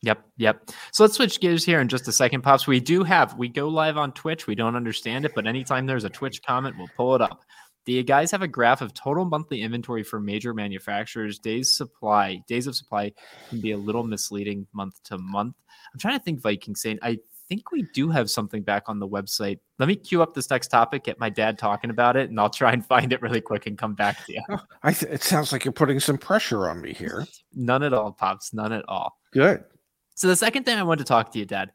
Yep, 0.02 0.24
yep. 0.36 0.70
So 0.92 1.02
let's 1.02 1.14
switch 1.14 1.40
gears 1.40 1.64
here 1.64 1.80
in 1.80 1.88
just 1.88 2.06
a 2.06 2.12
second, 2.12 2.42
pops. 2.42 2.66
We 2.66 2.78
do 2.80 3.02
have 3.02 3.36
we 3.36 3.48
go 3.48 3.68
live 3.68 3.96
on 3.96 4.12
Twitch. 4.12 4.46
We 4.46 4.54
don't 4.54 4.76
understand 4.76 5.24
it, 5.24 5.32
but 5.34 5.46
anytime 5.46 5.86
there's 5.86 6.04
a 6.04 6.10
Twitch 6.10 6.42
comment, 6.42 6.76
we'll 6.78 6.90
pull 6.96 7.14
it 7.14 7.20
up. 7.20 7.42
Do 7.88 7.94
you 7.94 8.02
guys 8.02 8.30
have 8.32 8.42
a 8.42 8.48
graph 8.48 8.82
of 8.82 8.92
total 8.92 9.24
monthly 9.24 9.62
inventory 9.62 10.02
for 10.02 10.20
major 10.20 10.52
manufacturers? 10.52 11.38
Days 11.38 11.74
supply, 11.74 12.42
days 12.46 12.66
of 12.66 12.76
supply 12.76 13.12
can 13.48 13.62
be 13.62 13.70
a 13.70 13.78
little 13.78 14.04
misleading 14.04 14.66
month 14.74 15.02
to 15.04 15.16
month. 15.16 15.56
I'm 15.90 15.98
trying 15.98 16.18
to 16.18 16.22
think, 16.22 16.42
Viking 16.42 16.76
saying, 16.76 16.98
I 17.00 17.18
think 17.48 17.72
we 17.72 17.86
do 17.94 18.10
have 18.10 18.30
something 18.30 18.62
back 18.62 18.90
on 18.90 18.98
the 18.98 19.08
website. 19.08 19.60
Let 19.78 19.88
me 19.88 19.96
queue 19.96 20.20
up 20.20 20.34
this 20.34 20.50
next 20.50 20.68
topic, 20.68 21.04
get 21.04 21.18
my 21.18 21.30
dad 21.30 21.58
talking 21.58 21.88
about 21.88 22.14
it, 22.14 22.28
and 22.28 22.38
I'll 22.38 22.50
try 22.50 22.74
and 22.74 22.84
find 22.86 23.10
it 23.10 23.22
really 23.22 23.40
quick 23.40 23.66
and 23.66 23.78
come 23.78 23.94
back 23.94 24.22
to 24.26 24.34
you. 24.34 24.42
Oh, 24.50 24.60
I 24.82 24.92
th- 24.92 25.10
it 25.10 25.22
sounds 25.22 25.50
like 25.50 25.64
you're 25.64 25.72
putting 25.72 25.98
some 25.98 26.18
pressure 26.18 26.68
on 26.68 26.82
me 26.82 26.92
here. 26.92 27.26
None 27.54 27.82
at 27.82 27.94
all, 27.94 28.12
Pops. 28.12 28.52
None 28.52 28.74
at 28.74 28.84
all. 28.86 29.18
Good. 29.32 29.64
So, 30.14 30.28
the 30.28 30.36
second 30.36 30.64
thing 30.64 30.76
I 30.76 30.82
want 30.82 30.98
to 30.98 31.06
talk 31.06 31.32
to 31.32 31.38
you, 31.38 31.46
Dad 31.46 31.72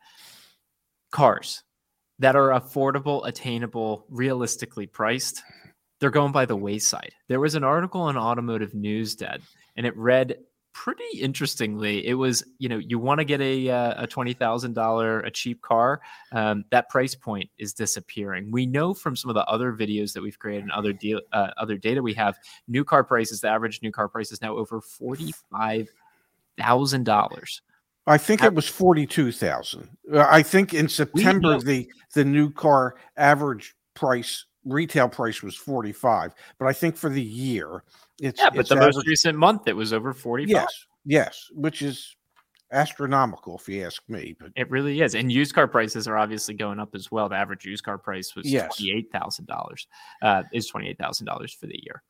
cars 1.10 1.64
that 2.20 2.36
are 2.36 2.50
affordable, 2.50 3.28
attainable, 3.28 4.06
realistically 4.10 4.86
priced 4.86 5.42
they're 6.04 6.12
going 6.12 6.34
by 6.34 6.46
the 6.46 6.58
wayside. 6.58 7.14
There 7.30 7.40
was 7.40 7.56
an 7.56 7.64
article 7.64 8.10
in 8.10 8.18
Automotive 8.18 8.76
News, 8.76 9.16
Dad, 9.16 9.42
and 9.78 9.86
it 9.86 9.96
read 9.96 10.36
pretty 10.74 11.18
interestingly. 11.18 12.06
It 12.06 12.16
was, 12.16 12.44
you 12.58 12.68
know, 12.68 12.78
you 12.78 13.00
want 13.00 13.20
to 13.20 13.24
get 13.24 13.40
a 13.40 13.70
uh, 13.70 14.04
a 14.04 14.06
twenty 14.06 14.34
thousand 14.34 14.74
dollar 14.74 15.22
a 15.22 15.32
cheap 15.32 15.62
car, 15.62 16.02
um, 16.34 16.66
that 16.72 16.90
price 16.90 17.16
point 17.16 17.50
is 17.58 17.74
disappearing. 17.74 18.52
We 18.52 18.66
know 18.66 18.94
from 18.94 19.16
some 19.16 19.30
of 19.30 19.36
the 19.36 19.46
other 19.46 19.72
videos 19.72 20.12
that 20.12 20.22
we've 20.22 20.38
created 20.38 20.64
and 20.64 20.74
other 20.74 20.92
deal 20.92 21.22
uh, 21.32 21.52
other 21.56 21.78
data 21.78 22.04
we 22.04 22.14
have, 22.16 22.38
new 22.68 22.84
car 22.84 23.06
prices. 23.06 23.40
The 23.40 23.48
average 23.48 23.82
new 23.82 23.94
car 23.94 24.10
price 24.10 24.34
is 24.34 24.42
now 24.42 24.58
over 24.58 24.82
forty 24.82 25.34
five 25.50 25.88
thousand 26.58 27.06
dollars. 27.06 27.62
I 28.08 28.18
think 28.18 28.44
it 28.44 28.54
was 28.54 28.68
forty-two 28.68 29.32
thousand. 29.32 29.88
Uh, 30.14 30.28
I 30.30 30.44
think 30.44 30.74
in 30.74 30.90
September 30.90 31.62
the 31.62 31.90
the 32.14 32.26
new 32.26 32.52
car 32.52 32.96
average 33.16 33.74
price 33.94 34.48
retail 34.66 35.10
price 35.10 35.42
was 35.42 35.56
45 35.56 36.34
but 36.58 36.68
i 36.68 36.74
think 36.74 36.96
for 36.96 37.10
the 37.10 37.22
year 37.22 37.84
it's 38.22 38.40
yeah 38.40 38.50
but 38.50 38.60
it's 38.60 38.70
the 38.70 38.76
average, 38.76 38.96
most 38.96 39.08
recent 39.08 39.38
month 39.38 39.68
it 39.68 39.76
was 39.76 39.94
over 39.94 40.14
45 40.14 40.50
yes 40.50 40.86
yes 41.06 41.50
which 41.54 41.82
is 41.82 42.16
astronomical 42.74 43.56
if 43.56 43.70
you 43.70 43.86
ask 43.86 44.02
me 44.10 44.36
but 44.40 44.50
it 44.56 44.70
really 44.70 45.02
is 45.02 45.14
and 45.16 45.32
used 45.32 45.54
car 45.54 45.68
prices 45.68 46.08
are 46.08 46.18
obviously 46.18 46.56
going 46.56 46.80
up 46.80 46.96
as 46.96 47.12
well. 47.12 47.30
The 47.30 47.36
average 47.36 47.66
used 47.66 47.84
car 47.84 47.98
price 47.98 48.36
was 48.36 48.52
yes. 48.52 48.82
$28000 48.82 49.86
uh, 50.22 50.44
is 50.52 50.72
$28000 50.72 51.56
for 51.56 51.68
the 51.68 51.80
year. 51.84 52.02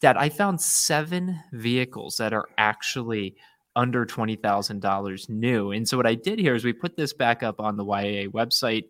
Dad 0.00 0.16
i 0.16 0.28
found 0.28 0.60
seven 0.60 1.38
vehicles 1.52 2.16
that 2.16 2.32
are 2.32 2.48
actually 2.58 3.36
under 3.76 4.06
$20000 4.06 5.28
new 5.28 5.70
and 5.70 5.86
so 5.86 5.96
what 5.98 6.06
i 6.06 6.14
did 6.14 6.38
here 6.38 6.54
is 6.54 6.64
we 6.64 6.72
put 6.72 6.96
this 6.96 7.12
back 7.12 7.42
up 7.42 7.60
on 7.60 7.76
the 7.76 7.84
yaa 7.84 8.28
website 8.28 8.84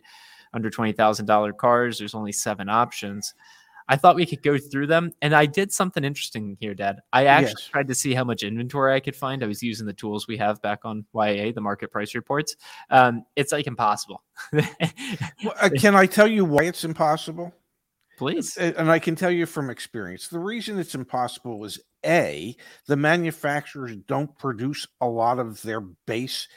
under 0.57 0.71
$20,000 0.71 1.57
cars. 1.59 1.99
There's 1.99 2.15
only 2.15 2.33
seven 2.33 2.69
options. 2.69 3.35
I 3.89 3.97
thought 3.97 4.17
we 4.17 4.27
could 4.27 4.43
go 4.43 4.59
through 4.59 4.89
them. 4.89 5.13
And 5.23 5.35
I 5.35 5.47
did 5.47 5.73
something 5.73 6.03
interesting 6.03 6.57
here, 6.59 6.75
Dad. 6.75 7.01
I 7.13 7.27
actually 7.27 7.55
yes. 7.61 7.69
tried 7.69 7.89
to 7.89 7.95
see 7.95 8.15
how 8.15 8.25
much 8.25 8.43
inventory 8.43 8.95
I 8.95 9.01
could 9.01 9.15
find. 9.15 9.45
I 9.45 9.47
was 9.47 9.63
using 9.63 9.87
the 9.87 9.93
tools 9.93 10.27
we 10.27 10.37
have 10.39 10.61
back 10.63 10.81
on 10.85 11.05
YAA, 11.15 11.55
the 11.55 11.61
market 11.61 11.93
price 11.93 12.15
reports. 12.15 12.57
Um, 12.91 13.25
it's 13.37 13.53
like 13.53 13.69
impossible. 13.69 14.25
well, 14.53 15.55
uh, 15.61 15.71
can 15.79 15.95
I 15.95 16.07
tell 16.07 16.27
you 16.27 16.45
why 16.45 16.65
it's 16.65 16.85
impossible? 16.85 17.55
Please. 18.19 18.57
And 18.57 18.91
I 18.91 18.99
can 18.99 19.15
tell 19.15 19.31
you 19.31 19.45
from 19.45 19.69
experience 19.69 20.29
the 20.29 20.39
reason 20.39 20.79
it's 20.79 20.95
impossible 20.95 21.63
is 21.67 21.79
A, 22.05 22.57
the 22.87 22.97
manufacturers 22.97 23.95
don't 24.09 24.37
produce 24.39 24.87
a 25.03 25.07
lot 25.07 25.39
of 25.39 25.61
their 25.61 25.81
base 25.81 26.49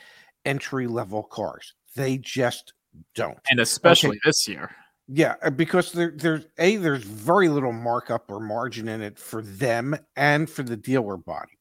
entry 0.45 0.87
level 0.87 1.21
cars. 1.21 1.73
They 1.95 2.17
just 2.17 2.73
don't. 3.15 3.37
And 3.49 3.59
especially 3.59 4.11
okay. 4.11 4.19
this 4.25 4.47
year. 4.47 4.71
Yeah, 5.11 5.35
uh, 5.41 5.49
because 5.49 5.91
there, 5.91 6.13
there's 6.15 6.45
a 6.59 6.75
there's 6.75 7.03
very 7.03 7.49
little 7.49 7.73
markup 7.73 8.29
or 8.29 8.39
margin 8.39 8.87
in 8.87 9.01
it 9.01 9.17
for 9.17 9.41
them 9.41 9.97
and 10.15 10.47
for 10.49 10.61
the 10.61 10.77
dealer 10.77 11.17
body. 11.17 11.57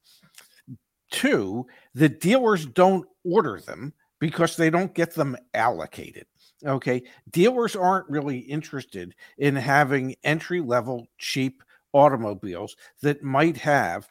Two, 1.11 1.67
the 1.95 2.11
dealers 2.11 2.67
don't 2.67 3.07
order 3.25 3.59
them 3.61 3.95
because 4.21 4.57
they 4.57 4.69
don't 4.69 4.95
get 4.95 5.15
them 5.15 5.37
allocated. 5.55 6.27
Okay, 6.67 7.03
dealers 7.31 7.75
aren't 7.75 8.11
really 8.11 8.39
interested 8.39 9.15
in 9.39 9.57
having 9.57 10.17
entry 10.25 10.61
level 10.61 11.07
cheap 11.17 11.63
automobiles 11.95 12.77
that 13.01 13.23
might 13.23 13.57
have 13.57 14.09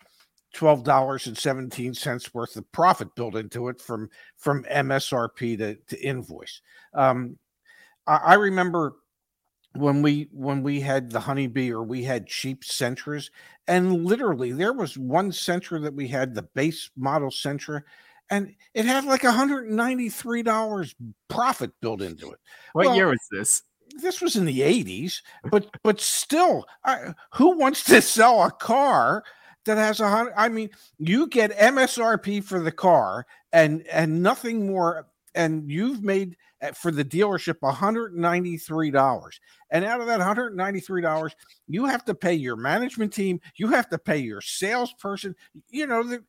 twelve 0.53 0.83
dollars 0.83 1.27
and 1.27 1.37
seventeen 1.37 1.93
cents 1.93 2.33
worth 2.33 2.55
of 2.55 2.71
profit 2.71 3.15
built 3.15 3.35
into 3.35 3.67
it 3.69 3.81
from 3.81 4.09
from 4.37 4.63
MSRP 4.63 5.57
to, 5.57 5.75
to 5.75 6.01
invoice. 6.01 6.61
Um, 6.93 7.37
I, 8.05 8.17
I 8.17 8.33
remember 8.35 8.95
when 9.77 10.01
we 10.01 10.29
when 10.31 10.63
we 10.63 10.79
had 10.79 11.11
the 11.11 11.19
honeybee 11.19 11.71
or 11.71 11.83
we 11.83 12.03
had 12.03 12.27
cheap 12.27 12.63
Sentras, 12.63 13.31
and 13.67 14.05
literally 14.05 14.51
there 14.51 14.73
was 14.73 14.97
one 14.97 15.31
Sentra 15.31 15.81
that 15.83 15.93
we 15.93 16.07
had 16.07 16.33
the 16.33 16.43
base 16.43 16.89
model 16.95 17.29
Sentra, 17.29 17.81
and 18.29 18.53
it 18.73 18.85
had 18.85 19.05
like 19.05 19.21
$193 19.21 20.95
profit 21.27 21.71
built 21.81 22.01
into 22.01 22.31
it. 22.31 22.39
What 22.73 22.87
well, 22.87 22.95
year 22.95 23.07
was 23.07 23.27
this? 23.31 23.63
This 24.01 24.21
was 24.21 24.35
in 24.35 24.45
the 24.45 24.59
80s, 24.59 25.21
but 25.49 25.69
but 25.83 26.01
still, 26.01 26.65
I, 26.83 27.13
who 27.33 27.57
wants 27.57 27.83
to 27.85 28.01
sell 28.01 28.43
a 28.43 28.51
car 28.51 29.23
that 29.67 29.77
has 29.77 29.99
a 29.99 30.09
hundred. 30.09 30.33
I 30.35 30.49
mean, 30.49 30.69
you 30.97 31.27
get 31.27 31.57
MSRP 31.57 32.43
for 32.43 32.59
the 32.59 32.71
car 32.71 33.25
and 33.53 33.85
and 33.87 34.21
nothing 34.21 34.67
more, 34.67 35.07
and 35.35 35.69
you've 35.71 36.03
made 36.03 36.35
eh, 36.61 36.71
for 36.71 36.91
the 36.91 37.05
dealership 37.05 37.59
$193. 37.59 39.39
And 39.69 39.85
out 39.85 40.01
of 40.01 40.07
that 40.07 40.19
$193, 40.19 41.31
you 41.67 41.85
have 41.85 42.05
to 42.05 42.15
pay 42.15 42.33
your 42.33 42.55
management 42.55 43.13
team, 43.13 43.39
you 43.55 43.67
have 43.67 43.89
to 43.89 43.97
pay 43.97 44.17
your 44.17 44.41
salesperson. 44.41 45.35
You 45.69 45.87
know, 45.87 46.03
the, 46.03 46.23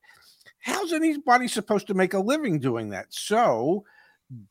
how's 0.60 0.92
anybody 0.92 1.48
supposed 1.48 1.86
to 1.86 1.94
make 1.94 2.14
a 2.14 2.20
living 2.20 2.58
doing 2.58 2.90
that? 2.90 3.06
So 3.10 3.84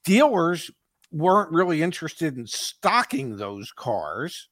dealers 0.04 0.72
weren't 1.12 1.52
really 1.52 1.82
interested 1.82 2.38
in 2.38 2.48
stocking 2.48 3.38
those 3.38 3.72
cars 3.72 4.50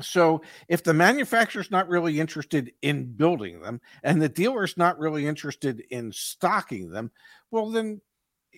so 0.00 0.42
if 0.68 0.82
the 0.82 0.94
manufacturer's 0.94 1.70
not 1.70 1.88
really 1.88 2.18
interested 2.18 2.72
in 2.82 3.12
building 3.12 3.60
them 3.60 3.80
and 4.02 4.20
the 4.20 4.28
dealer's 4.28 4.76
not 4.76 4.98
really 4.98 5.26
interested 5.26 5.84
in 5.90 6.10
stocking 6.12 6.90
them, 6.90 7.10
well 7.50 7.70
then 7.70 8.00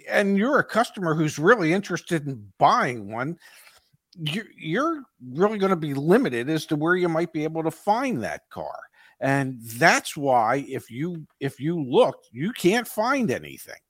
and 0.09 0.37
you're 0.37 0.59
a 0.59 0.65
customer 0.65 1.15
who's 1.15 1.39
really 1.39 1.73
interested 1.73 2.27
in 2.27 2.53
buying 2.59 3.11
one, 3.13 3.39
you're, 4.19 5.03
really 5.33 5.59
going 5.59 5.71
to 5.71 5.77
be 5.77 5.95
limited 5.95 6.49
as 6.49 6.67
to 6.67 6.77
where 6.77 6.97
you 6.97 7.09
might 7.09 7.33
be 7.33 7.45
able 7.45 7.63
to 7.63 7.71
find 7.71 8.23
that 8.23 8.49
car. 8.51 8.79
And 9.21 9.59
that's 9.63 10.17
why 10.17 10.65
if 10.69 10.91
you 10.91 11.27
if 11.41 11.59
you 11.59 11.83
look, 11.83 12.19
you 12.33 12.53
can't 12.53 12.87
find 12.87 13.31
anything 13.31 13.81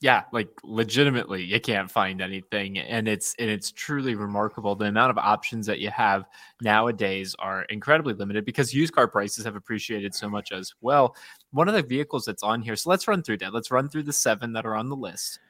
yeah 0.00 0.24
like 0.32 0.48
legitimately 0.62 1.42
you 1.42 1.58
can't 1.58 1.90
find 1.90 2.20
anything 2.20 2.78
and 2.78 3.08
it's 3.08 3.34
and 3.38 3.48
it's 3.48 3.72
truly 3.72 4.14
remarkable. 4.14 4.74
The 4.74 4.86
amount 4.86 5.10
of 5.10 5.18
options 5.18 5.66
that 5.66 5.78
you 5.78 5.90
have 5.90 6.24
nowadays 6.60 7.34
are 7.38 7.62
incredibly 7.64 8.14
limited 8.14 8.44
because 8.44 8.74
used 8.74 8.94
car 8.94 9.08
prices 9.08 9.44
have 9.44 9.56
appreciated 9.56 10.14
so 10.14 10.28
much 10.28 10.52
as 10.52 10.72
well. 10.80 11.16
One 11.52 11.68
of 11.68 11.74
the 11.74 11.82
vehicles 11.82 12.24
that's 12.24 12.42
on 12.42 12.62
here 12.62 12.76
so 12.76 12.90
let's 12.90 13.08
run 13.08 13.22
through 13.22 13.38
that. 13.38 13.54
Let's 13.54 13.70
run 13.70 13.88
through 13.88 14.04
the 14.04 14.12
seven 14.12 14.52
that 14.52 14.66
are 14.66 14.74
on 14.74 14.88
the 14.88 14.96
list 14.96 15.40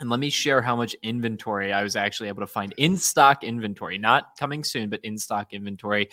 and 0.00 0.10
let 0.10 0.20
me 0.20 0.30
share 0.30 0.60
how 0.60 0.76
much 0.76 0.94
inventory 1.02 1.72
I 1.72 1.82
was 1.82 1.96
actually 1.96 2.28
able 2.28 2.40
to 2.40 2.46
find. 2.46 2.74
In 2.76 2.96
stock 2.96 3.44
inventory, 3.44 3.96
not 3.96 4.36
coming 4.38 4.64
soon, 4.64 4.90
but 4.90 5.00
in 5.04 5.16
stock 5.16 5.52
inventory 5.52 6.08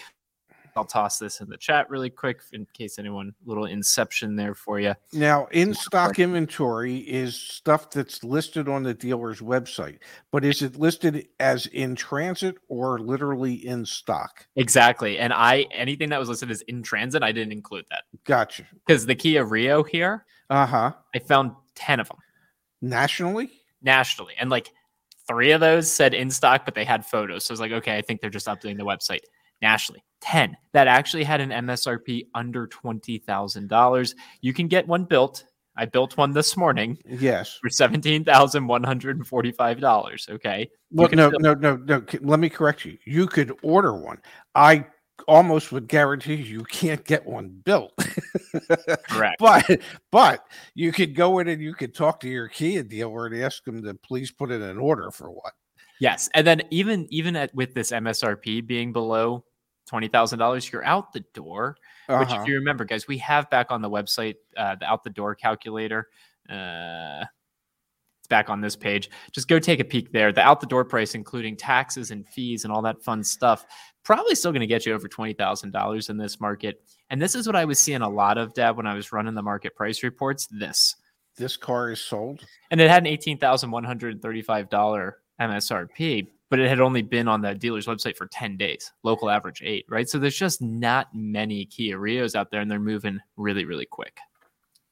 I'll 0.75 0.85
toss 0.85 1.19
this 1.19 1.41
in 1.41 1.49
the 1.49 1.57
chat 1.57 1.89
really 1.89 2.09
quick 2.09 2.41
in 2.53 2.65
case 2.73 2.97
anyone 2.99 3.33
little 3.45 3.65
inception 3.65 4.35
there 4.35 4.55
for 4.55 4.79
you. 4.79 4.93
Now, 5.13 5.47
in 5.51 5.73
stock 5.73 6.19
inventory 6.19 6.97
is 6.97 7.35
stuff 7.35 7.89
that's 7.89 8.23
listed 8.23 8.67
on 8.69 8.83
the 8.83 8.93
dealer's 8.93 9.39
website, 9.41 9.99
but 10.31 10.43
is 10.45 10.61
it 10.61 10.77
listed 10.77 11.27
as 11.39 11.65
in 11.67 11.95
transit 11.95 12.55
or 12.69 12.99
literally 12.99 13.65
in 13.65 13.85
stock? 13.85 14.45
Exactly. 14.55 15.17
And 15.19 15.33
I 15.33 15.67
anything 15.71 16.09
that 16.09 16.19
was 16.19 16.29
listed 16.29 16.51
as 16.51 16.61
in 16.63 16.83
transit, 16.83 17.23
I 17.23 17.31
didn't 17.31 17.51
include 17.53 17.85
that. 17.89 18.03
Gotcha. 18.25 18.63
Because 18.85 19.05
the 19.05 19.15
Kia 19.15 19.43
Rio 19.45 19.83
here, 19.83 20.25
Uh 20.49 20.65
huh. 20.65 20.93
I 21.15 21.19
found 21.19 21.51
10 21.75 21.99
of 21.99 22.07
them 22.07 22.17
Nationally? 22.81 23.49
nationally. 23.81 24.33
And 24.39 24.49
like 24.49 24.69
three 25.27 25.51
of 25.51 25.59
those 25.61 25.91
said 25.91 26.13
in 26.13 26.29
stock, 26.29 26.65
but 26.65 26.75
they 26.75 26.83
had 26.83 27.05
photos. 27.05 27.45
So 27.45 27.51
I 27.51 27.53
was 27.53 27.59
like, 27.59 27.71
okay, 27.71 27.97
I 27.97 28.01
think 28.01 28.21
they're 28.21 28.29
just 28.29 28.47
updating 28.47 28.77
the 28.77 28.83
website 28.83 29.21
nationally. 29.61 30.03
10 30.21 30.55
that 30.73 30.87
actually 30.87 31.23
had 31.23 31.41
an 31.41 31.49
MSRP 31.49 32.27
under 32.35 32.67
$20,000. 32.67 34.15
You 34.41 34.53
can 34.53 34.67
get 34.67 34.87
one 34.87 35.05
built. 35.05 35.45
I 35.75 35.85
built 35.85 36.15
one 36.17 36.31
this 36.31 36.55
morning 36.55 36.97
Yes. 37.07 37.57
for 37.61 37.69
$17,145. 37.69 40.29
Okay. 40.29 40.69
Well, 40.91 41.09
no, 41.11 41.29
still- 41.29 41.39
no, 41.39 41.53
no, 41.55 41.75
no. 41.77 42.03
Let 42.21 42.39
me 42.39 42.49
correct 42.49 42.85
you. 42.85 42.97
You 43.05 43.25
could 43.25 43.51
order 43.63 43.95
one. 43.95 44.19
I 44.53 44.85
almost 45.27 45.71
would 45.71 45.87
guarantee 45.87 46.35
you 46.35 46.63
can't 46.65 47.03
get 47.05 47.25
one 47.25 47.49
built. 47.63 47.93
Correct. 49.07 49.35
but 49.39 49.79
but 50.11 50.45
you 50.75 50.91
could 50.91 51.15
go 51.15 51.39
in 51.39 51.47
and 51.47 51.61
you 51.61 51.73
could 51.73 51.95
talk 51.95 52.19
to 52.21 52.29
your 52.29 52.47
Kia 52.47 52.83
dealer 52.83 53.27
and 53.27 53.41
ask 53.41 53.63
them 53.63 53.83
to 53.83 53.93
please 53.93 54.31
put 54.31 54.51
in 54.51 54.61
an 54.61 54.77
order 54.77 55.11
for 55.11 55.29
one. 55.31 55.51
Yes, 55.99 56.29
and 56.33 56.45
then 56.45 56.63
even 56.71 57.07
even 57.11 57.35
at 57.35 57.53
with 57.53 57.75
this 57.75 57.91
MSRP 57.91 58.65
being 58.65 58.91
below 58.91 59.45
twenty 59.91 60.07
thousand 60.07 60.39
dollars, 60.39 60.71
you're 60.71 60.85
out 60.85 61.11
the 61.11 61.19
door. 61.33 61.75
Which, 62.07 62.17
Uh-huh. 62.29 62.41
if 62.41 62.47
you 62.47 62.55
remember, 62.55 62.85
guys, 62.85 63.07
we 63.09 63.17
have 63.17 63.49
back 63.49 63.67
on 63.71 63.81
the 63.81 63.89
website 63.89 64.35
uh, 64.55 64.75
the 64.75 64.85
out 64.85 65.03
the 65.03 65.09
door 65.09 65.35
calculator. 65.35 66.07
Uh, 66.49 67.25
it's 68.21 68.27
back 68.29 68.49
on 68.49 68.61
this 68.61 68.75
page. 68.77 69.09
Just 69.33 69.49
go 69.49 69.59
take 69.59 69.81
a 69.81 69.83
peek 69.83 70.11
there. 70.13 70.31
The 70.31 70.39
out 70.41 70.61
the 70.61 70.67
door 70.67 70.85
price, 70.85 71.13
including 71.13 71.57
taxes 71.57 72.11
and 72.11 72.25
fees 72.25 72.63
and 72.63 72.71
all 72.71 72.81
that 72.83 73.03
fun 73.03 73.21
stuff, 73.23 73.65
probably 74.05 74.33
still 74.35 74.51
going 74.51 74.61
to 74.61 74.67
get 74.67 74.85
you 74.85 74.93
over 74.93 75.09
twenty 75.09 75.33
thousand 75.33 75.71
dollars 75.71 76.09
in 76.09 76.15
this 76.17 76.39
market. 76.39 76.81
And 77.09 77.21
this 77.21 77.35
is 77.35 77.45
what 77.45 77.57
I 77.57 77.65
was 77.65 77.77
seeing 77.77 78.01
a 78.01 78.09
lot 78.09 78.37
of, 78.37 78.53
Dad, 78.53 78.77
when 78.77 78.87
I 78.87 78.93
was 78.93 79.11
running 79.11 79.35
the 79.35 79.41
market 79.43 79.75
price 79.75 80.03
reports. 80.03 80.47
This. 80.47 80.95
This 81.37 81.57
car 81.57 81.91
is 81.91 82.01
sold. 82.01 82.45
and 82.71 82.79
it 82.81 82.89
had 82.89 83.03
an 83.03 83.07
eighteen 83.07 83.37
thousand 83.37 83.71
one 83.71 83.83
hundred 83.83 84.21
thirty-five 84.21 84.69
dollar 84.69 85.17
MSRP, 85.39 86.27
but 86.51 86.59
it 86.59 86.67
had 86.67 86.81
only 86.81 87.01
been 87.01 87.29
on 87.29 87.41
the 87.41 87.55
dealer's 87.55 87.87
website 87.87 88.17
for 88.17 88.27
ten 88.27 88.57
days, 88.57 88.91
local 89.03 89.29
average 89.29 89.61
eight, 89.63 89.85
right? 89.87 90.07
So 90.07 90.19
there's 90.19 90.37
just 90.37 90.61
not 90.61 91.07
many 91.15 91.65
Kia 91.65 91.97
Rios 91.97 92.35
out 92.35 92.51
there, 92.51 92.59
and 92.59 92.69
they're 92.69 92.77
moving 92.77 93.19
really, 93.37 93.63
really 93.63 93.85
quick. 93.85 94.19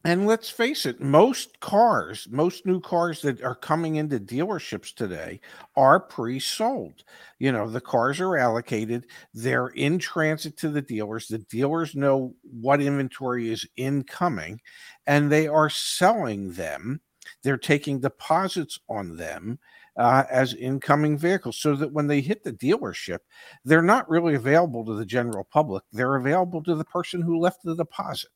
And 0.06 0.26
let's 0.26 0.50
face 0.50 0.86
it, 0.86 1.02
most 1.02 1.60
cars, 1.60 2.26
most 2.32 2.65
new 2.65 2.80
cars 2.80 3.22
that 3.24 3.43
are 3.43 3.56
coming 3.56 3.98
into 3.98 4.22
dealerships 4.22 4.93
today 4.93 5.41
are 5.76 6.00
pre 6.00 6.39
sold. 6.39 7.04
You 7.39 7.52
know, 7.52 7.69
the 7.69 7.82
cars 7.82 8.22
are 8.22 8.38
allocated, 8.38 9.08
they're 9.34 9.67
in 9.67 10.00
transit 10.00 10.56
to 10.60 10.69
the 10.69 10.82
dealers. 10.82 11.28
The 11.28 11.39
dealers 11.39 11.93
know 11.93 12.34
what 12.43 12.82
inventory 12.82 13.52
is 13.52 13.67
incoming, 13.76 14.62
and 15.08 15.30
they 15.30 15.50
are 15.50 15.69
selling 15.69 16.54
them. 16.54 17.02
They're 17.43 17.58
taking 17.58 18.00
deposits 18.00 18.80
on 18.88 19.17
them 19.17 19.60
uh, 19.99 20.23
as 20.31 20.53
incoming 20.53 21.17
vehicles 21.17 21.57
so 21.59 21.75
that 21.75 21.91
when 21.91 22.07
they 22.07 22.21
hit 22.21 22.43
the 22.43 22.53
dealership, 22.53 23.19
they're 23.65 23.81
not 23.81 24.09
really 24.09 24.33
available 24.33 24.85
to 24.85 24.93
the 24.93 25.05
general 25.05 25.45
public. 25.51 25.83
They're 25.91 26.15
available 26.15 26.63
to 26.63 26.75
the 26.75 26.85
person 26.85 27.21
who 27.21 27.38
left 27.38 27.59
the 27.63 27.75
deposit. 27.75 28.29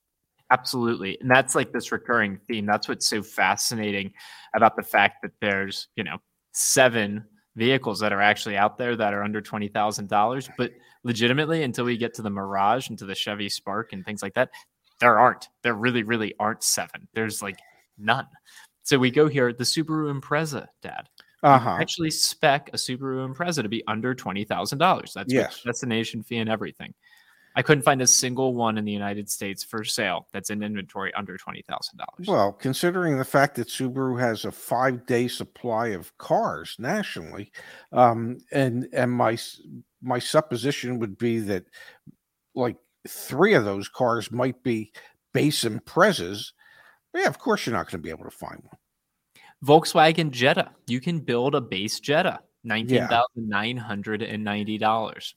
Absolutely. 0.52 1.18
And 1.22 1.32
that's 1.32 1.56
like 1.56 1.72
this 1.72 1.92
recurring 1.92 2.38
theme. 2.48 2.66
That's 2.66 2.90
what's 2.90 3.08
so 3.08 3.24
fascinating 3.24 4.12
about 4.54 4.76
the 4.76 4.84
fact 4.84 5.22
that 5.24 5.32
there's, 5.40 5.88
you 5.96 6.04
know, 6.04 6.18
seven 6.52 7.24
vehicles 7.56 8.00
that 8.02 8.12
are 8.12 8.22
actually 8.22 8.58
out 8.58 8.78
there 8.78 8.98
that 8.98 9.14
are 9.14 9.24
under 9.24 9.42
$20,000. 9.42 10.50
But 10.58 10.72
legitimately, 11.06 11.64
until 11.64 11.86
we 11.86 11.96
get 11.96 12.14
to 12.16 12.22
the 12.22 12.30
Mirage 12.30 12.90
and 12.90 13.00
to 13.00 13.06
the 13.06 13.16
Chevy 13.16 13.48
Spark 13.48 13.94
and 13.94 14.06
things 14.06 14.22
like 14.22 14.34
that, 14.34 14.50
there 15.00 15.18
aren't. 15.18 15.48
There 15.64 15.76
really, 15.76 16.04
really 16.04 16.36
aren't 16.40 16.62
seven. 16.62 17.08
There's 17.14 17.42
like 17.42 17.60
none. 17.98 18.28
So 18.84 19.00
we 19.00 19.12
go 19.12 19.30
here, 19.30 19.54
the 19.54 19.64
Subaru 19.64 20.14
Impreza, 20.20 20.68
Dad. 20.82 21.08
You 21.44 21.50
Uh 21.50 21.58
can 21.60 21.68
huh. 21.68 21.78
Actually, 21.82 22.12
spec 22.12 22.70
a 22.74 22.78
Subaru 22.78 23.28
Impreza 23.34 23.62
to 23.62 23.70
be 23.70 23.84
under 23.88 24.16
twenty 24.16 24.44
thousand 24.46 24.78
dollars. 24.80 25.14
That's 25.14 25.34
Yes. 25.34 25.62
destination 25.64 26.24
fee 26.24 26.38
and 26.38 26.50
everything. 26.50 26.94
I 27.56 27.62
couldn't 27.62 27.84
find 27.84 28.02
a 28.02 28.08
single 28.08 28.56
one 28.56 28.80
in 28.80 28.86
the 28.86 28.92
United 28.92 29.30
States 29.30 29.64
for 29.64 29.84
sale 29.84 30.28
that's 30.32 30.50
in 30.50 30.64
inventory 30.64 31.14
under 31.14 31.38
twenty 31.38 31.62
thousand 31.62 31.98
dollars. 32.00 32.28
Well, 32.28 32.54
considering 32.54 33.18
the 33.18 33.26
fact 33.26 33.56
that 33.56 33.68
Subaru 33.68 34.20
has 34.20 34.46
a 34.46 34.52
five 34.52 35.06
day 35.06 35.28
supply 35.28 35.88
of 35.90 36.18
cars 36.18 36.76
nationally, 36.80 37.52
um, 37.92 38.38
and 38.52 38.88
and 38.94 39.12
my 39.12 39.38
my 40.02 40.20
supposition 40.20 40.98
would 41.00 41.18
be 41.18 41.40
that 41.40 41.66
like 42.56 42.78
three 43.08 43.54
of 43.54 43.66
those 43.66 43.88
cars 43.90 44.32
might 44.32 44.64
be 44.64 44.92
base 45.34 45.64
Imprezas. 45.64 46.54
Yeah, 47.14 47.28
of 47.28 47.38
course 47.38 47.66
you're 47.66 47.76
not 47.76 47.86
going 47.86 48.00
to 48.02 48.04
be 48.04 48.10
able 48.10 48.24
to 48.26 48.32
find 48.32 48.62
one. 48.64 48.78
Volkswagen 49.64 50.32
Jetta, 50.32 50.72
you 50.88 51.00
can 51.00 51.20
build 51.20 51.56
a 51.56 51.62
base 51.62 52.00
Jetta, 52.00 52.42
nineteen 52.64 53.08
thousand 53.08 53.48
nine 53.48 53.78
hundred 53.78 54.22
and 54.22 54.44
ninety 54.44 54.78
dollars. 54.78 55.36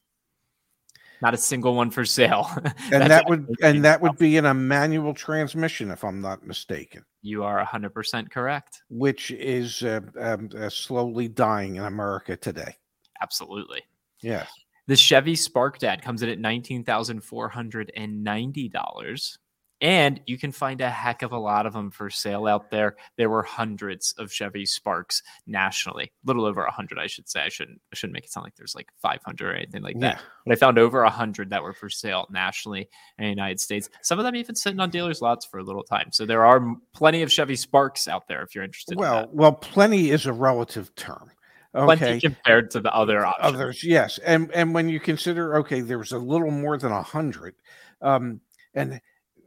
Not 1.22 1.32
a 1.32 1.38
single 1.38 1.74
one 1.74 1.90
for 1.90 2.04
sale. 2.04 2.50
And 2.92 3.10
that 3.10 3.28
would 3.28 3.48
and 3.62 3.84
that 3.84 4.00
would 4.00 4.18
be 4.18 4.36
in 4.36 4.44
a 4.44 4.54
manual 4.54 5.14
transmission, 5.14 5.90
if 5.90 6.04
I'm 6.04 6.20
not 6.20 6.46
mistaken, 6.46 7.04
you 7.22 7.42
are 7.44 7.64
hundred 7.64 7.94
percent 7.94 8.30
correct. 8.30 8.82
which 8.88 9.30
is 9.30 9.82
uh, 9.82 10.00
um, 10.20 10.50
uh, 10.56 10.68
slowly 10.68 11.28
dying 11.28 11.76
in 11.76 11.84
America 11.84 12.36
today. 12.36 12.76
Absolutely. 13.22 13.82
Yes. 14.22 14.50
The 14.88 14.96
Chevy 14.96 15.36
Spark 15.36 15.78
Dad 15.78 16.02
comes 16.02 16.22
in 16.22 16.28
at 16.28 16.38
nineteen 16.38 16.84
thousand 16.84 17.22
four 17.22 17.48
hundred 17.48 17.92
and 17.96 18.22
ninety 18.22 18.68
dollars, 18.68 19.38
and 19.80 20.20
you 20.26 20.38
can 20.38 20.52
find 20.52 20.80
a 20.80 20.88
heck 20.88 21.22
of 21.22 21.32
a 21.32 21.38
lot 21.38 21.66
of 21.66 21.74
them 21.74 21.90
for 21.90 22.08
sale 22.08 22.46
out 22.46 22.70
there. 22.70 22.96
There 23.16 23.28
were 23.28 23.42
hundreds 23.42 24.14
of 24.18 24.32
Chevy 24.32 24.64
Sparks 24.64 25.22
nationally, 25.46 26.04
a 26.04 26.26
little 26.26 26.46
over 26.46 26.64
a 26.64 26.70
hundred, 26.70 26.98
I 26.98 27.06
should 27.06 27.28
say. 27.28 27.42
I 27.42 27.48
shouldn't 27.48 27.80
I 27.92 27.96
shouldn't 27.96 28.14
make 28.14 28.24
it 28.24 28.30
sound 28.30 28.44
like 28.44 28.56
there's 28.56 28.74
like 28.74 28.88
five 29.02 29.20
hundred 29.24 29.50
or 29.50 29.54
anything 29.54 29.82
like 29.82 29.98
that. 30.00 30.16
Yeah. 30.16 30.20
But 30.46 30.52
I 30.52 30.56
found 30.56 30.78
over 30.78 31.02
a 31.02 31.10
hundred 31.10 31.50
that 31.50 31.62
were 31.62 31.74
for 31.74 31.90
sale 31.90 32.26
nationally 32.30 32.88
in 33.18 33.24
the 33.24 33.30
United 33.30 33.60
States. 33.60 33.90
Some 34.02 34.18
of 34.18 34.24
them 34.24 34.36
even 34.36 34.54
sitting 34.54 34.80
on 34.80 34.90
dealers' 34.90 35.20
lots 35.20 35.44
for 35.44 35.58
a 35.58 35.64
little 35.64 35.82
time. 35.82 36.08
So 36.12 36.24
there 36.24 36.46
are 36.46 36.74
plenty 36.94 37.22
of 37.22 37.30
Chevy 37.30 37.56
Sparks 37.56 38.08
out 38.08 38.28
there 38.28 38.42
if 38.42 38.54
you're 38.54 38.64
interested. 38.64 38.98
Well, 38.98 39.22
that. 39.22 39.34
well, 39.34 39.52
plenty 39.52 40.10
is 40.10 40.24
a 40.26 40.32
relative 40.32 40.94
term. 40.94 41.30
plenty 41.74 42.04
Okay. 42.06 42.20
compared 42.20 42.70
to 42.70 42.80
the 42.80 42.94
other 42.94 43.26
options. 43.26 43.54
Others, 43.54 43.84
yes, 43.84 44.18
and 44.24 44.50
and 44.52 44.72
when 44.72 44.88
you 44.88 45.00
consider, 45.00 45.56
okay, 45.58 45.82
there's 45.82 46.12
a 46.12 46.18
little 46.18 46.50
more 46.50 46.78
than 46.78 46.92
a 46.92 47.02
hundred, 47.02 47.56
um, 48.00 48.40
and 48.72 49.00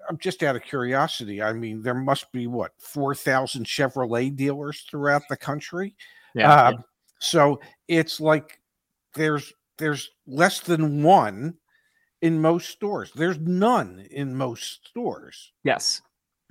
I'm 0.10 0.18
just 0.18 0.42
out 0.44 0.56
of 0.56 0.64
curiosity. 0.64 1.42
I 1.42 1.54
mean, 1.54 1.82
there 1.84 1.94
must 1.94 2.32
be 2.32 2.48
what 2.48 2.72
four 2.80 3.14
thousand 3.14 3.66
Chevrolet 3.66 4.36
dealers 4.36 4.82
throughout 4.90 5.22
the 5.30 5.38
country. 5.38 5.96
Yeah, 6.34 6.52
Uh, 6.52 6.74
So 7.20 7.60
it's 7.88 8.20
like 8.20 8.60
there's 9.14 9.54
there's 9.78 10.10
less 10.28 10.60
than 10.62 11.04
one 11.04 11.56
in 12.22 12.42
most 12.42 12.70
stores. 12.70 13.12
There's 13.16 13.40
none 13.40 14.06
in 14.12 14.36
most 14.36 14.88
stores. 14.88 15.54
yes. 15.64 16.02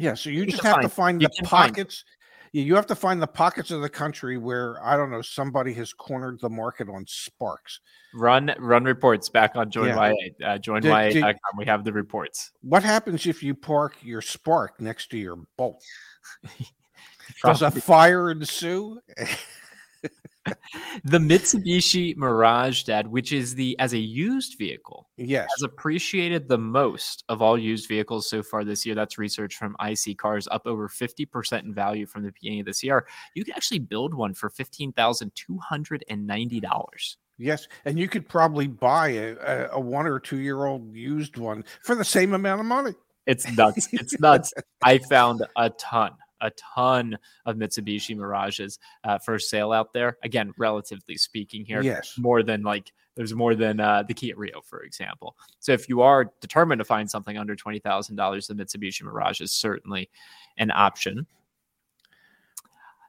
Yeah, 0.01 0.15
so 0.15 0.31
you, 0.31 0.43
You 0.43 0.47
just 0.47 0.63
have 0.63 0.77
to 0.77 0.83
find- 0.89 0.93
find 1.19 1.23
you 1.23 1.29
the 1.29 1.47
find- 1.49 1.75
pockets. 1.75 2.05
Yeah, 2.07 2.18
you 2.53 2.75
have 2.75 2.87
to 2.87 2.95
find 2.95 3.21
the 3.21 3.27
pockets 3.27 3.71
of 3.71 3.81
the 3.83 3.89
country 3.89 4.39
where 4.39 4.83
I 4.85 4.97
don't 4.97 5.11
know 5.11 5.23
somebody 5.23 5.73
has 5.75 5.93
cornered 5.93 6.41
the 6.41 6.49
market 6.49 6.89
on 6.89 7.05
Sparks. 7.07 7.81
Run 8.15 8.55
run 8.59 8.85
reports 8.85 9.29
back 9.29 9.57
on 9.57 9.71
Join 9.71 9.89
Yeah. 9.89 10.09
YA. 10.11 10.13
Uh, 10.45 10.53
Did- 10.55 10.63
joinya.com. 10.63 11.57
We 11.57 11.67
have 11.67 11.85
the 11.85 11.93
reports. 11.93 12.53
What 12.63 12.83
happens 12.83 13.27
if 13.27 13.43
you 13.43 13.55
park 13.55 13.97
your 14.03 14.23
Spark 14.23 14.81
next 14.81 15.11
to 15.11 15.19
your 15.19 15.37
Bolt? 15.57 15.83
Does 17.45 17.63
a 17.63 17.71
fire 17.71 18.31
ensue? 18.31 19.01
the 21.05 21.19
Mitsubishi 21.19 22.17
Mirage, 22.17 22.85
Dad, 22.85 23.07
which 23.07 23.33
is 23.33 23.55
the 23.55 23.79
as 23.79 23.93
a 23.93 23.99
used 23.99 24.57
vehicle, 24.59 25.09
yes. 25.17 25.49
has 25.57 25.63
appreciated 25.63 26.49
the 26.49 26.59
most 26.59 27.25
of 27.29 27.43
all 27.43 27.59
used 27.59 27.89
vehicles 27.89 28.29
so 28.29 28.43
far 28.43 28.65
this 28.65 28.85
year. 28.87 28.95
That's 28.95 29.19
research 29.19 29.57
from 29.57 29.77
iSeeCars, 29.81 30.47
up 30.51 30.63
over 30.67 30.89
50% 30.89 31.65
in 31.65 31.75
value 31.75 32.07
from 32.07 32.23
the 32.23 32.33
beginning 32.33 32.61
of 32.61 32.67
this 32.67 32.83
year. 32.83 33.07
You 33.35 33.45
can 33.45 33.55
actually 33.55 33.81
build 33.81 34.15
one 34.15 34.35
for 34.35 34.51
$15,290. 34.51 37.17
Yes, 37.41 37.69
and 37.85 37.99
you 37.99 38.09
could 38.09 38.29
probably 38.29 38.67
buy 38.67 39.11
a, 39.11 39.37
a, 39.37 39.69
a 39.75 39.81
one 39.81 40.07
or 40.07 40.19
two 40.19 40.39
year 40.39 40.67
old 40.67 40.95
used 40.95 41.37
one 41.37 41.65
for 41.83 41.95
the 41.95 42.05
same 42.05 42.35
amount 42.35 42.61
of 42.61 42.67
money. 42.67 42.95
It's 43.27 43.51
nuts. 43.57 43.89
It's 43.93 44.19
nuts. 44.19 44.53
I 44.83 44.99
found 44.99 45.47
a 45.57 45.71
ton, 45.71 46.13
a 46.41 46.51
ton 46.53 47.19
of 47.47 47.57
Mitsubishi 47.57 48.17
Mirages 48.17 48.79
uh, 49.05 49.19
for 49.19 49.39
sale 49.39 49.73
out 49.73 49.93
there. 49.93 50.19
Again, 50.23 50.53
relatively 50.59 51.17
speaking, 51.17 51.65
here, 51.65 51.83
Yes. 51.83 52.15
more 52.19 52.43
than 52.43 52.63
like 52.63 52.93
There's 53.17 53.35
more 53.35 53.57
than 53.57 53.81
uh, 53.81 54.05
the 54.07 54.15
Kia 54.15 54.37
Rio, 54.37 54.61
for 54.63 54.83
example. 54.83 55.37
So 55.59 55.73
if 55.73 55.89
you 55.89 56.03
are 56.03 56.31
determined 56.41 56.79
to 56.79 56.85
find 56.85 57.11
something 57.11 57.37
under 57.37 57.57
twenty 57.57 57.81
thousand 57.81 58.15
dollars, 58.17 58.47
the 58.47 58.55
Mitsubishi 58.55 59.03
Mirage 59.03 59.41
is 59.41 59.51
certainly 59.51 60.09
an 60.57 60.71
option. 60.71 61.27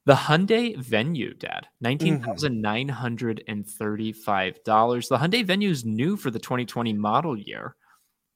The 0.05 0.15
Hyundai 0.15 0.75
Venue, 0.77 1.35
Dad, 1.35 1.67
nineteen 1.81 2.19
thousand 2.23 2.59
nine 2.61 2.89
hundred 2.89 3.43
and 3.47 3.67
thirty-five 3.67 4.63
dollars. 4.63 5.07
The 5.09 5.17
Hyundai 5.17 5.45
Venue 5.45 5.69
is 5.69 5.85
new 5.85 6.17
for 6.17 6.31
the 6.31 6.39
2020 6.39 6.93
model 6.93 7.37
year, 7.37 7.75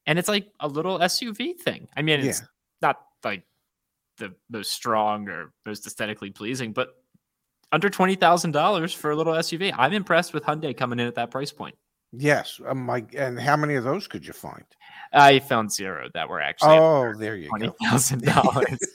and 0.05 0.19
it's 0.19 0.27
like 0.27 0.49
a 0.59 0.67
little 0.67 0.99
SUV 0.99 1.57
thing. 1.57 1.87
I 1.97 2.03
mean, 2.03 2.19
it's 2.19 2.41
Yeah. 2.41 2.45
not 2.83 3.01
like 3.23 3.43
the 4.17 4.33
most 4.49 4.71
strong 4.71 5.27
or 5.29 5.51
most 5.65 5.85
aesthetically 5.87 6.29
pleasing, 6.31 6.73
but 6.73 6.89
under 7.71 7.89
twenty 7.89 8.15
thousand 8.15 8.51
dollars 8.51 8.93
for 8.93 9.11
a 9.11 9.15
little 9.15 9.33
SUV. 9.33 9.73
I'm 9.77 9.93
impressed 9.93 10.33
with 10.33 10.43
Hyundai 10.43 10.75
coming 10.75 10.99
in 10.99 11.07
at 11.07 11.15
that 11.15 11.31
price 11.31 11.51
point. 11.51 11.75
Yes, 12.15 12.61
um, 12.67 12.85
my 12.85 13.03
and 13.17 13.39
how 13.39 13.57
many 13.57 13.73
of 13.75 13.83
those 13.83 14.07
could 14.07 14.25
you 14.25 14.33
find? 14.33 14.63
I 15.13 15.39
found 15.39 15.71
zero 15.71 16.09
that 16.13 16.29
were 16.29 16.41
actually 16.41 16.77
Oh, 16.77 17.13
there 17.17 17.35
you 17.35 17.49
twenty 17.49 17.67
go. 17.67 17.75
thousand 17.83 18.23
dollars. 18.23 18.79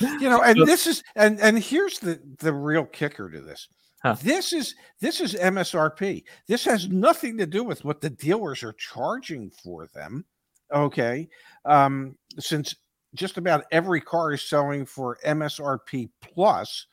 You 0.00 0.28
know, 0.30 0.42
and 0.42 0.66
this 0.66 0.86
is 0.86 1.02
and 1.16 1.38
and 1.40 1.58
here's 1.58 1.98
the 1.98 2.20
the 2.38 2.52
real 2.52 2.84
kicker 2.84 3.30
to 3.30 3.40
this. 3.40 3.68
Huh. 4.02 4.16
This 4.22 4.52
is 4.52 4.74
this 5.00 5.20
is 5.20 5.34
MSRP. 5.34 6.24
This 6.46 6.64
has 6.64 6.88
nothing 6.88 7.36
to 7.38 7.46
do 7.46 7.62
with 7.62 7.84
what 7.84 8.00
the 8.00 8.10
dealers 8.10 8.62
are 8.62 8.74
charging 8.74 9.50
for 9.62 9.86
them. 9.94 10.24
Okay, 10.72 11.28
um, 11.64 12.16
since 12.38 12.74
just 13.16 13.36
about 13.36 13.64
every 13.72 14.00
car 14.00 14.32
is 14.32 14.48
selling 14.48 14.86
for 14.86 15.18
MSRP 15.24 16.10
plus, 16.20 16.86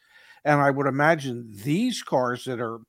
and 0.46 0.62
I 0.62 0.72
would 0.72 0.88
imagine 0.88 1.50
these 1.64 2.02
cars 2.02 2.46
that 2.46 2.60
are 2.60 2.80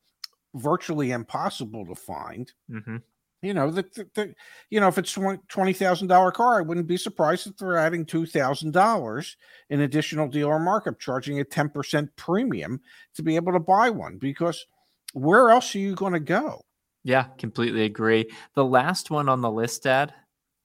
virtually 0.55 1.11
impossible 1.11 1.85
to 1.85 1.95
find 1.97 2.53
hmm 2.71 2.97
you 3.45 3.53
know 3.53 3.71
the, 3.71 3.83
the, 3.95 4.09
the 4.15 4.35
you 4.71 4.81
know 4.81 4.89
if 4.89 4.97
it's 4.97 5.13
twenty 5.13 5.75
thousand 5.75 6.09
dollar 6.09 6.33
car, 6.33 6.59
I 6.59 6.63
wouldn't 6.63 6.87
be 6.87 6.97
surprised 6.97 7.47
if 7.47 7.57
they're 7.59 7.77
adding 7.77 8.07
two 8.07 8.25
thousand 8.25 8.73
dollars 8.73 9.37
in 9.69 9.83
additional 9.83 10.29
dealer 10.29 10.59
markup, 10.59 10.99
charging 10.99 11.39
a 11.39 11.45
ten 11.45 11.69
percent 11.69 12.11
premium 12.17 12.81
to 13.15 13.23
be 13.23 13.37
able 13.37 13.53
to 13.53 13.61
buy 13.61 13.91
one. 13.91 14.17
Because 14.17 14.65
where 15.13 15.51
else 15.51 15.75
are 15.75 15.79
you 15.79 15.95
going 15.95 16.15
to 16.15 16.21
go? 16.21 16.63
Yeah, 17.05 17.25
completely 17.37 17.85
agree. 17.85 18.31
The 18.55 18.65
last 18.65 19.11
one 19.11 19.29
on 19.29 19.43
the 19.43 19.51
list, 19.51 19.83
Dad, 19.83 20.15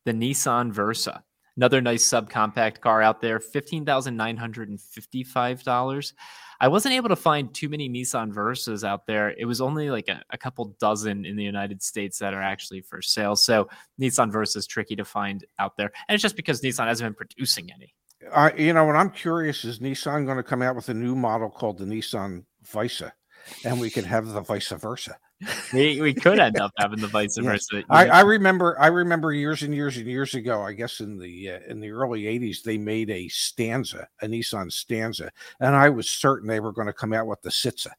the 0.06 0.14
Nissan 0.14 0.72
Versa. 0.72 1.24
Another 1.60 1.82
nice 1.82 2.08
subcompact 2.08 2.80
car 2.80 3.02
out 3.02 3.20
there, 3.20 3.38
$15,955. 3.38 6.14
I 6.62 6.68
wasn't 6.70 6.94
able 6.94 7.10
to 7.10 7.18
find 7.18 7.54
too 7.54 7.68
many 7.68 7.90
Nissan 7.90 8.32
Versas 8.32 8.88
out 8.88 9.06
there. 9.08 9.36
It 9.38 9.44
was 9.44 9.60
only 9.60 9.90
like 9.90 10.08
a, 10.08 10.22
a 10.30 10.38
couple 10.38 10.74
dozen 10.80 11.26
in 11.26 11.36
the 11.36 11.44
United 11.44 11.84
States 11.84 12.18
that 12.20 12.34
are 12.34 12.42
actually 12.42 12.80
for 12.80 13.02
sale. 13.02 13.36
So 13.36 13.68
Nissan 14.00 14.32
Versa 14.32 14.60
is 14.60 14.68
tricky 14.68 14.96
to 14.96 15.04
find 15.04 15.44
out 15.60 15.76
there. 15.76 15.92
And 16.08 16.16
it's 16.16 16.22
just 16.22 16.38
because 16.38 16.62
Nissan 16.62 16.88
hasn't 16.88 17.08
been 17.08 17.14
producing 17.14 17.70
any. 17.74 17.94
You 18.58 18.72
know 18.72 18.86
what 18.86 18.96
I'm 18.96 19.10
curious 19.10 19.66
is 19.66 19.80
Nissan 19.80 20.26
going 20.26 20.38
to 20.38 20.44
come 20.44 20.62
out 20.62 20.78
with 20.78 20.88
a 20.88 20.94
new 20.94 21.14
model 21.14 21.50
called 21.50 21.80
the 21.80 21.84
Nissan 21.84 22.46
Visa, 22.74 23.12
and 23.66 23.82
we 23.82 23.90
could 23.90 24.06
have 24.06 24.28
the 24.28 24.40
vice 24.40 24.70
versa. 24.70 25.18
We, 25.74 26.02
we 26.02 26.14
could 26.14 26.40
end 26.40 26.60
up 26.60 26.72
having 26.78 27.00
the 27.00 27.08
vice 27.08 27.38
versa. 27.38 27.84
I, 27.90 28.08
I 28.08 28.22
remember 28.22 28.80
I 28.80 28.88
remember 28.88 29.32
years 29.32 29.64
and 29.64 29.74
years 29.74 29.96
and 29.96 30.06
years 30.06 30.34
ago, 30.34 30.62
I 30.62 30.74
guess 30.74 31.00
in 31.00 31.18
the 31.18 31.52
uh, 31.52 31.60
in 31.68 31.80
the 31.80 31.92
early 31.92 32.24
80s 32.24 32.62
they 32.64 32.78
made 32.78 33.10
a 33.10 33.28
Stanza, 33.30 34.08
a 34.22 34.28
Nissan 34.28 34.72
Stanza, 34.72 35.32
and 35.62 35.76
I 35.76 35.90
was 35.90 36.10
certain 36.10 36.48
they 36.48 36.60
were 36.60 36.74
going 36.74 36.88
to 36.88 36.94
come 36.94 37.14
out 37.14 37.28
with 37.28 37.42
the 37.42 37.50
Sitza. 37.50 37.92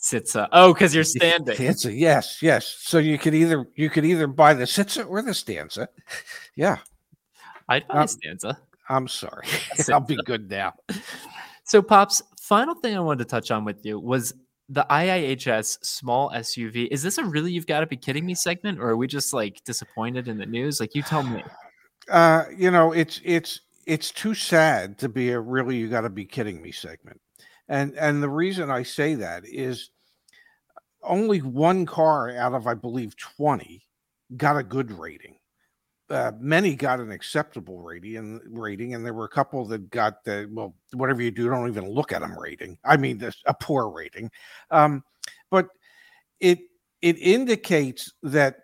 Sitza. 0.00 0.48
Oh, 0.52 0.72
because 0.72 0.94
you're 0.94 1.04
standing. 1.04 1.54
Stanza, 1.54 1.92
yes, 1.92 2.42
yes. 2.42 2.66
So 2.80 2.98
you 2.98 3.18
could 3.18 3.34
either 3.34 3.66
you 3.76 3.90
could 3.90 4.04
either 4.04 4.26
buy 4.26 4.54
the 4.54 4.64
Sitza 4.64 5.08
or 5.08 5.22
the 5.22 5.34
Stanza. 5.34 5.88
Yeah, 6.56 6.78
I'd 7.68 7.86
buy 7.88 8.02
Um, 8.02 8.08
stanza. 8.08 8.58
I'm 8.88 9.06
sorry. 9.06 9.46
I'll 9.92 10.00
be 10.00 10.16
good 10.24 10.50
now. 10.50 10.74
So, 11.64 11.82
Pops, 11.82 12.22
final 12.40 12.74
thing 12.74 12.96
I 12.96 13.00
wanted 13.00 13.18
to 13.18 13.24
touch 13.26 13.50
on 13.50 13.62
with 13.62 13.84
you 13.84 14.00
was 14.00 14.32
the 14.68 14.86
IIHS 14.90 15.84
small 15.84 16.30
SUV. 16.30 16.88
Is 16.90 17.02
this 17.02 17.18
a 17.18 17.24
really 17.24 17.52
you've 17.52 17.66
got 17.66 17.80
to 17.80 17.86
be 17.86 17.96
kidding 17.96 18.26
me 18.26 18.34
segment, 18.34 18.78
or 18.78 18.90
are 18.90 18.96
we 18.96 19.06
just 19.06 19.32
like 19.32 19.62
disappointed 19.64 20.28
in 20.28 20.38
the 20.38 20.46
news? 20.46 20.80
Like, 20.80 20.94
you 20.94 21.02
tell 21.02 21.22
me. 21.22 21.42
Uh, 22.10 22.44
you 22.56 22.70
know, 22.70 22.92
it's 22.92 23.20
it's 23.24 23.60
it's 23.86 24.10
too 24.10 24.34
sad 24.34 24.98
to 24.98 25.08
be 25.08 25.30
a 25.30 25.40
really 25.40 25.76
you 25.76 25.88
got 25.88 26.02
to 26.02 26.10
be 26.10 26.24
kidding 26.24 26.60
me 26.60 26.72
segment. 26.72 27.20
And 27.68 27.94
and 27.96 28.22
the 28.22 28.28
reason 28.28 28.70
I 28.70 28.82
say 28.82 29.14
that 29.14 29.44
is 29.46 29.90
only 31.02 31.40
one 31.40 31.86
car 31.86 32.30
out 32.36 32.54
of 32.54 32.66
I 32.66 32.74
believe 32.74 33.16
20 33.16 33.82
got 34.36 34.58
a 34.58 34.62
good 34.62 34.92
rating. 34.92 35.37
Uh, 36.10 36.32
many 36.40 36.74
got 36.74 37.00
an 37.00 37.10
acceptable 37.10 37.82
rating 37.82 38.16
and 38.16 38.40
rating, 38.46 38.94
and 38.94 39.04
there 39.04 39.12
were 39.12 39.26
a 39.26 39.28
couple 39.28 39.66
that 39.66 39.90
got 39.90 40.24
the 40.24 40.48
well, 40.52 40.74
whatever 40.94 41.20
you 41.20 41.30
do, 41.30 41.48
don't 41.48 41.68
even 41.68 41.90
look 41.90 42.12
at 42.12 42.22
them 42.22 42.38
rating. 42.38 42.78
I 42.84 42.96
mean, 42.96 43.18
this 43.18 43.36
a 43.44 43.52
poor 43.52 43.90
rating. 43.90 44.30
Um, 44.70 45.04
but 45.50 45.68
it 46.40 46.60
it 47.02 47.18
indicates 47.18 48.12
that 48.22 48.56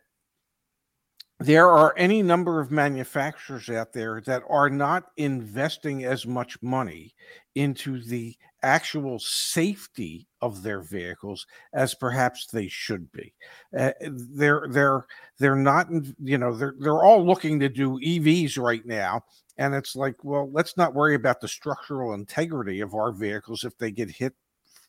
there 1.40 1.68
are 1.68 1.94
any 1.98 2.22
number 2.22 2.60
of 2.60 2.70
manufacturers 2.70 3.68
out 3.68 3.92
there 3.92 4.22
that 4.22 4.42
are 4.48 4.70
not 4.70 5.10
investing 5.16 6.04
as 6.04 6.26
much 6.26 6.56
money 6.62 7.14
into 7.54 8.00
the 8.00 8.34
actual 8.64 9.18
safety 9.18 10.26
of 10.40 10.62
their 10.62 10.80
vehicles 10.80 11.46
as 11.72 11.94
perhaps 11.94 12.46
they 12.46 12.68
should 12.68 13.10
be. 13.12 13.32
Uh, 13.76 13.92
they're 14.00 14.66
they're 14.70 15.06
they're 15.38 15.56
not 15.56 15.88
you 16.22 16.38
know 16.38 16.54
they're 16.54 16.74
they're 16.78 17.04
all 17.04 17.24
looking 17.24 17.60
to 17.60 17.68
do 17.68 17.98
EVs 18.00 18.58
right 18.58 18.84
now 18.86 19.22
and 19.58 19.74
it's 19.74 19.94
like 19.94 20.16
well 20.24 20.50
let's 20.52 20.76
not 20.76 20.94
worry 20.94 21.14
about 21.14 21.40
the 21.40 21.48
structural 21.48 22.14
integrity 22.14 22.80
of 22.80 22.94
our 22.94 23.12
vehicles 23.12 23.64
if 23.64 23.76
they 23.78 23.90
get 23.90 24.10
hit 24.10 24.34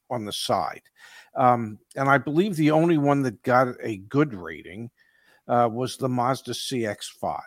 on 0.10 0.26
the 0.26 0.34
side. 0.34 0.84
Um, 1.36 1.80
and 1.96 2.10
I 2.10 2.18
believe 2.18 2.56
the 2.56 2.72
only 2.72 2.98
one 2.98 3.22
that 3.24 3.42
got 3.44 3.68
a 3.82 3.98
good 3.98 4.34
rating 4.34 4.90
uh, 5.48 5.70
was 5.72 5.98
the 5.98 6.10
Mazda 6.10 6.52
CX-5, 6.52 7.40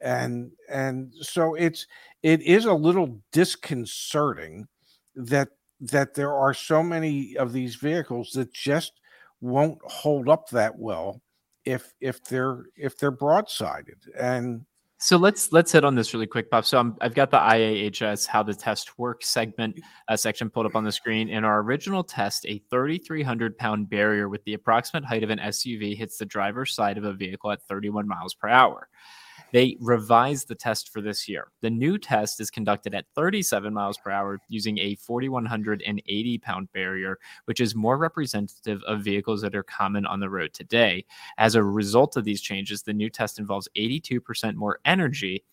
and 0.00 0.50
and 0.68 1.12
so 1.20 1.54
it's 1.54 1.86
it 2.22 2.40
is 2.42 2.64
a 2.64 2.72
little 2.72 3.20
disconcerting 3.32 4.66
that 5.14 5.48
that 5.80 6.14
there 6.14 6.32
are 6.32 6.54
so 6.54 6.82
many 6.82 7.36
of 7.36 7.52
these 7.52 7.74
vehicles 7.74 8.30
that 8.32 8.52
just 8.52 8.92
won't 9.40 9.78
hold 9.84 10.28
up 10.28 10.48
that 10.50 10.78
well 10.78 11.20
if 11.64 11.92
if 12.00 12.22
they're 12.24 12.64
if 12.76 12.96
they're 12.98 13.12
broadsided 13.12 14.08
and 14.18 14.64
So 14.98 15.16
let's 15.16 15.50
let's 15.50 15.72
hit 15.72 15.84
on 15.84 15.96
this 15.96 16.14
really 16.14 16.28
quick, 16.28 16.48
Pop. 16.48 16.64
So 16.64 16.78
I'm, 16.78 16.96
I've 17.00 17.14
got 17.14 17.32
the 17.32 17.38
IIHS 17.38 18.24
how 18.28 18.44
the 18.44 18.54
test 18.54 19.00
works 19.00 19.28
segment 19.28 19.80
uh, 20.06 20.16
section 20.16 20.48
pulled 20.48 20.66
up 20.66 20.76
on 20.76 20.84
the 20.84 20.92
screen. 20.92 21.28
In 21.28 21.44
our 21.44 21.60
original 21.60 22.04
test, 22.04 22.46
a 22.46 22.62
3,300 22.70 23.58
pound 23.58 23.90
barrier 23.90 24.28
with 24.28 24.44
the 24.44 24.54
approximate 24.54 25.04
height 25.04 25.24
of 25.24 25.30
an 25.30 25.40
SUV 25.40 25.96
hits 25.96 26.18
the 26.18 26.24
driver's 26.24 26.72
side 26.72 26.98
of 26.98 27.04
a 27.04 27.12
vehicle 27.12 27.50
at 27.50 27.62
31 27.62 28.06
miles 28.06 28.32
per 28.32 28.48
hour. 28.48 28.88
They 29.52 29.76
revised 29.80 30.48
the 30.48 30.54
test 30.54 30.90
for 30.90 31.00
this 31.00 31.28
year. 31.28 31.52
The 31.60 31.70
new 31.70 31.98
test 31.98 32.40
is 32.40 32.50
conducted 32.50 32.94
at 32.94 33.06
37 33.14 33.72
miles 33.72 33.98
per 33.98 34.10
hour 34.10 34.40
using 34.48 34.78
a 34.78 34.94
4,180 34.96 36.38
pound 36.38 36.72
barrier, 36.72 37.18
which 37.44 37.60
is 37.60 37.74
more 37.74 37.98
representative 37.98 38.82
of 38.86 39.02
vehicles 39.02 39.42
that 39.42 39.54
are 39.54 39.62
common 39.62 40.06
on 40.06 40.20
the 40.20 40.30
road 40.30 40.54
today. 40.54 41.04
As 41.38 41.54
a 41.54 41.62
result 41.62 42.16
of 42.16 42.24
these 42.24 42.40
changes, 42.40 42.82
the 42.82 42.94
new 42.94 43.10
test 43.10 43.38
involves 43.38 43.68
82% 43.76 44.54
more 44.54 44.80
energy 44.84 45.44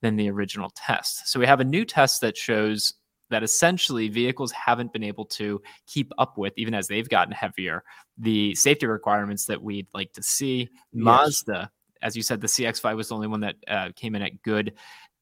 than 0.00 0.16
the 0.16 0.30
original 0.30 0.70
test. 0.70 1.28
So 1.28 1.40
we 1.40 1.46
have 1.46 1.60
a 1.60 1.64
new 1.64 1.84
test 1.84 2.20
that 2.20 2.36
shows 2.36 2.94
that 3.30 3.42
essentially 3.42 4.08
vehicles 4.08 4.52
haven't 4.52 4.92
been 4.92 5.02
able 5.02 5.24
to 5.26 5.60
keep 5.86 6.12
up 6.18 6.38
with, 6.38 6.54
even 6.56 6.74
as 6.74 6.88
they've 6.88 7.08
gotten 7.08 7.32
heavier, 7.32 7.84
the 8.16 8.54
safety 8.54 8.86
requirements 8.86 9.44
that 9.46 9.62
we'd 9.62 9.86
like 9.92 10.12
to 10.12 10.22
see. 10.22 10.68
Mazda, 10.94 11.70
as 12.02 12.16
you 12.16 12.22
said, 12.22 12.40
the 12.40 12.46
CX5 12.46 12.96
was 12.96 13.08
the 13.08 13.14
only 13.14 13.26
one 13.28 13.40
that 13.40 13.56
uh, 13.66 13.88
came 13.96 14.14
in 14.14 14.22
at 14.22 14.42
good. 14.42 14.74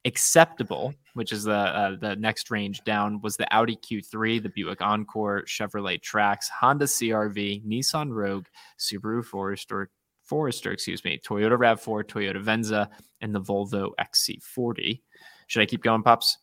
Acceptable, 0.05 0.95
which 1.15 1.33
is 1.33 1.43
the 1.45 1.53
uh, 1.53 1.97
the 2.01 2.15
next 2.15 2.51
range 2.53 2.81
down, 2.85 3.21
was 3.23 3.37
the 3.37 3.53
Audi 3.53 3.75
Q3, 3.77 4.41
the 4.41 4.51
Buick 4.51 4.81
Encore, 4.81 5.43
Chevrolet 5.47 6.01
Trax, 6.01 6.49
Honda 6.49 6.85
CRV, 6.85 7.65
Nissan 7.67 8.13
Rogue, 8.13 8.47
Subaru 8.79 9.25
Forester, 9.25 9.91
Forester, 10.23 10.71
excuse 10.71 11.03
me, 11.05 11.21
Toyota 11.27 11.59
Rav4, 11.59 12.05
Toyota 12.05 12.41
Venza, 12.41 12.89
and 13.21 13.35
the 13.35 13.41
Volvo 13.41 13.91
XC40. 14.01 15.01
Should 15.49 15.63
I 15.63 15.67
keep 15.67 15.83
going, 15.83 16.03
pops? 16.05 16.39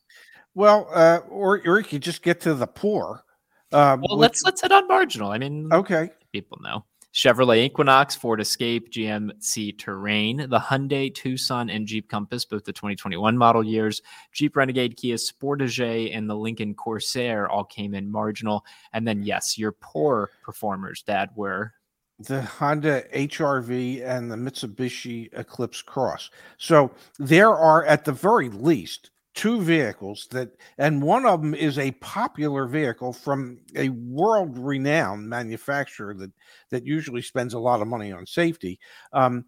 well 0.55 0.87
uh 0.93 1.17
or 1.29 1.61
or 1.65 1.79
you 1.79 1.83
could 1.83 2.03
just 2.03 2.21
get 2.21 2.39
to 2.39 2.53
the 2.53 2.67
poor 2.67 3.23
uh 3.71 3.97
Well, 3.99 4.17
which- 4.17 4.21
let's 4.21 4.43
let's 4.43 4.61
hit 4.61 4.71
on 4.71 4.87
marginal. 4.87 5.31
I 5.31 5.37
mean, 5.39 5.71
okay 5.73 6.11
people 6.31 6.59
know. 6.61 6.85
Chevrolet 7.13 7.65
Equinox, 7.65 8.15
Ford 8.15 8.41
Escape, 8.41 8.91
GMC 8.91 9.78
Terrain, 9.78 10.38
the 10.49 10.60
Hyundai 10.60 11.13
Tucson, 11.13 11.69
and 11.69 11.86
Jeep 11.86 12.10
Compass, 12.10 12.43
both 12.43 12.63
the 12.63 12.73
2021 12.73 13.38
model 13.38 13.63
years. 13.63 14.02
Jeep 14.32 14.56
Renegade, 14.56 14.97
Kia 14.97 15.15
Sportage, 15.15 16.15
and 16.15 16.28
the 16.28 16.36
Lincoln 16.36 16.73
Corsair 16.73 17.47
all 17.47 17.65
came 17.65 17.93
in 17.93 18.12
marginal. 18.12 18.65
And 18.93 19.08
then, 19.08 19.21
yes, 19.21 19.60
your 19.60 19.73
poor 19.73 20.32
performers, 20.43 21.04
Dad, 21.04 21.30
were 21.36 21.73
the 22.19 22.41
Honda 22.41 23.04
HRV 23.13 24.04
and 24.04 24.32
the 24.32 24.36
Mitsubishi 24.36 25.30
Eclipse 25.34 25.82
Cross. 25.82 26.32
So 26.58 26.91
there 27.19 27.54
are, 27.54 27.86
at 27.86 28.06
the 28.06 28.12
very 28.12 28.49
least, 28.49 29.12
two 29.33 29.61
vehicles 29.61 30.27
that, 30.31 30.51
and 30.77 31.01
one 31.01 31.25
of 31.25 31.41
them 31.41 31.55
is 31.55 31.79
a 31.79 31.91
popular 31.93 32.67
vehicle 32.67 33.13
from 33.13 33.59
a 33.75 33.89
world 33.89 34.57
renowned 34.57 35.27
manufacturer 35.27 36.13
that 36.13 36.31
that 36.69 36.85
usually 36.85 37.21
spends 37.21 37.53
a 37.53 37.59
lot 37.59 37.81
of 37.81 37.87
money 37.87 38.11
on 38.11 38.25
safety. 38.25 38.79
Um, 39.11 39.45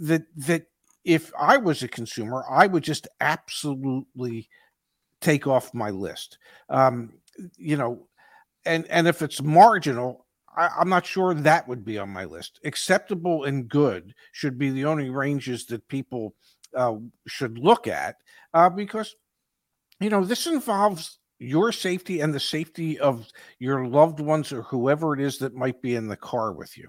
that 0.00 0.24
that 0.36 0.66
if 1.04 1.32
I 1.38 1.56
was 1.56 1.82
a 1.82 1.88
consumer, 1.88 2.44
I 2.50 2.66
would 2.66 2.82
just 2.82 3.08
absolutely 3.20 4.48
take 5.20 5.46
off 5.46 5.74
my 5.74 5.90
list. 5.90 6.38
Um, 6.68 7.14
you 7.56 7.76
know, 7.76 8.06
and 8.66 8.86
and 8.90 9.08
if 9.08 9.22
it's 9.22 9.42
marginal, 9.42 10.26
I, 10.56 10.68
I'm 10.78 10.88
not 10.88 11.06
sure 11.06 11.34
that 11.34 11.66
would 11.66 11.84
be 11.84 11.98
on 11.98 12.10
my 12.10 12.24
list. 12.24 12.60
Acceptable 12.64 13.44
and 13.44 13.68
good 13.68 14.14
should 14.32 14.58
be 14.58 14.70
the 14.70 14.84
only 14.84 15.10
ranges 15.10 15.66
that 15.66 15.88
people 15.88 16.34
uh, 16.74 16.96
should 17.26 17.58
look 17.58 17.86
at 17.86 18.16
uh, 18.54 18.70
because 18.70 19.14
you 20.00 20.08
know 20.08 20.24
this 20.24 20.46
involves 20.46 21.18
your 21.38 21.72
safety 21.72 22.20
and 22.20 22.32
the 22.32 22.40
safety 22.40 22.98
of 22.98 23.28
your 23.58 23.86
loved 23.86 24.20
ones 24.20 24.52
or 24.52 24.62
whoever 24.62 25.12
it 25.12 25.20
is 25.20 25.38
that 25.38 25.54
might 25.54 25.82
be 25.82 25.96
in 25.96 26.08
the 26.08 26.16
car 26.16 26.52
with 26.52 26.78
you. 26.78 26.88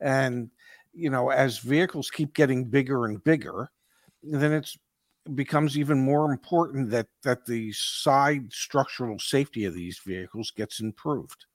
And 0.00 0.50
you 0.92 1.10
know 1.10 1.30
as 1.30 1.58
vehicles 1.58 2.10
keep 2.10 2.34
getting 2.34 2.64
bigger 2.64 3.06
and 3.06 3.22
bigger 3.24 3.70
then 4.22 4.52
it's 4.52 4.76
becomes 5.34 5.78
even 5.78 5.98
more 6.00 6.30
important 6.30 6.90
that 6.90 7.06
that 7.22 7.46
the 7.46 7.72
side 7.72 8.52
structural 8.52 9.18
safety 9.18 9.64
of 9.64 9.74
these 9.74 9.98
vehicles 10.04 10.52
gets 10.54 10.80
improved 10.80 11.46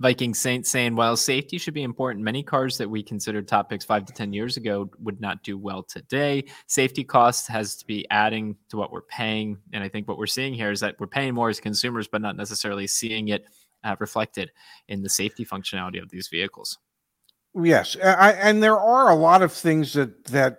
Viking 0.00 0.34
Saint 0.34 0.66
saying, 0.66 0.96
while 0.96 1.16
safety 1.16 1.58
should 1.58 1.74
be 1.74 1.82
important, 1.82 2.24
many 2.24 2.42
cars 2.42 2.76
that 2.78 2.88
we 2.88 3.02
considered 3.02 3.46
top 3.46 3.70
picks 3.70 3.84
five 3.84 4.04
to 4.06 4.12
10 4.12 4.32
years 4.32 4.56
ago 4.56 4.90
would 4.98 5.20
not 5.20 5.42
do 5.42 5.56
well 5.56 5.82
today. 5.82 6.44
Safety 6.66 7.04
costs 7.04 7.46
has 7.46 7.76
to 7.76 7.86
be 7.86 8.06
adding 8.10 8.56
to 8.68 8.76
what 8.76 8.92
we're 8.92 9.02
paying. 9.02 9.58
And 9.72 9.84
I 9.84 9.88
think 9.88 10.08
what 10.08 10.18
we're 10.18 10.26
seeing 10.26 10.54
here 10.54 10.70
is 10.70 10.80
that 10.80 10.96
we're 10.98 11.06
paying 11.06 11.34
more 11.34 11.48
as 11.48 11.60
consumers, 11.60 12.08
but 12.08 12.20
not 12.20 12.36
necessarily 12.36 12.86
seeing 12.86 13.28
it 13.28 13.46
uh, 13.84 13.96
reflected 13.98 14.50
in 14.88 15.02
the 15.02 15.08
safety 15.08 15.44
functionality 15.44 16.02
of 16.02 16.10
these 16.10 16.28
vehicles. 16.28 16.78
Yes. 17.54 17.96
I, 18.02 18.32
and 18.32 18.62
there 18.62 18.78
are 18.78 19.10
a 19.10 19.14
lot 19.14 19.42
of 19.42 19.52
things 19.52 19.92
that, 19.92 20.24
that, 20.26 20.58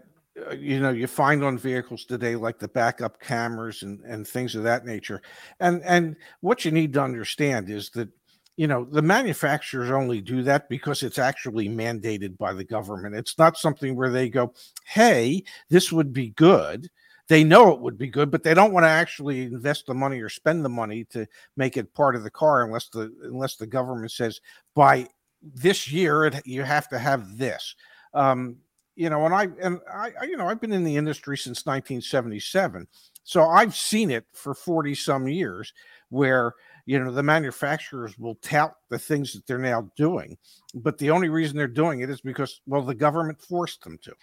uh, 0.49 0.56
you 0.56 0.80
know 0.80 0.89
you 0.89 1.06
find 1.06 1.43
on 1.43 1.60
vehicles 1.60 2.06
today 2.06 2.36
like 2.36 2.58
the 2.58 2.67
backup 2.67 3.19
cameras 3.19 3.84
and 3.84 3.99
and 4.04 4.28
things 4.28 4.56
of 4.56 4.63
that 4.63 4.84
nature 4.84 5.21
and 5.60 5.84
and 5.84 6.15
what 6.41 6.65
you 6.65 6.71
need 6.71 6.91
to 6.91 6.99
understand 6.99 7.69
is 7.69 7.91
that 7.91 8.10
you 8.56 8.68
know 8.68 8.86
the 8.86 9.02
manufacturers 9.02 9.89
only 9.89 10.22
do 10.22 10.44
that 10.44 10.70
because 10.70 11.04
it's 11.04 11.20
actually 11.20 11.68
mandated 11.68 12.38
by 12.38 12.54
the 12.54 12.63
government. 12.63 13.16
It's 13.16 13.38
not 13.38 13.58
something 13.58 13.96
where 13.96 14.12
they 14.12 14.30
go 14.30 14.54
hey 14.86 15.44
this 15.70 15.92
would 15.92 16.13
be 16.13 16.30
good. 16.30 16.89
They 17.30 17.44
know 17.44 17.72
it 17.72 17.80
would 17.80 17.98
be 17.98 18.08
good 18.08 18.30
but 18.30 18.44
they 18.44 18.54
don't 18.54 18.74
want 18.74 18.84
to 18.84 18.89
actually 18.89 19.44
invest 19.44 19.88
the 19.88 19.94
money 19.94 20.20
or 20.20 20.30
spend 20.30 20.63
the 20.63 20.70
money 20.70 21.06
to 21.06 21.26
make 21.58 21.78
it 21.78 21.94
part 21.94 22.16
of 22.16 22.24
the 22.24 22.32
car 22.32 22.63
unless 22.63 22.89
the 22.89 23.13
unless 23.24 23.56
the 23.56 23.68
government 23.68 24.12
says 24.12 24.39
by 24.76 25.08
this 25.42 25.92
year 25.92 26.26
it, 26.26 26.46
you 26.46 26.63
have 26.63 26.88
to 26.89 27.00
have 27.00 27.38
this. 27.38 27.76
Um, 28.13 28.58
you 28.96 29.10
know 29.10 29.26
and 29.26 29.34
i 29.34 29.48
and 29.62 29.80
i 29.92 30.12
you 30.24 30.38
know 30.38 30.48
i've 30.48 30.62
been 30.62 30.74
in 30.74 30.84
the 30.84 30.96
industry 30.96 31.38
since 31.38 31.66
1977 31.66 32.88
so 33.24 33.48
i've 33.50 33.76
seen 33.76 34.12
it 34.12 34.26
for 34.34 34.54
40 34.54 34.94
some 34.96 35.28
years 35.28 35.74
where 36.10 36.54
you 36.86 37.00
know 37.00 37.12
the 37.12 37.24
manufacturers 37.24 38.17
will 38.17 38.36
tout 38.36 38.76
the 38.89 39.00
things 39.00 39.34
that 39.34 39.46
they're 39.48 39.58
now 39.58 39.89
doing 39.96 40.38
but 40.74 40.98
the 40.98 41.12
only 41.12 41.30
reason 41.30 41.58
they're 41.58 41.67
doing 41.67 42.02
it 42.02 42.10
is 42.10 42.22
because 42.22 42.62
well 42.65 42.82
the 42.82 42.96
government 42.96 43.41
forced 43.41 43.84
them 43.84 43.98
to. 44.02 44.13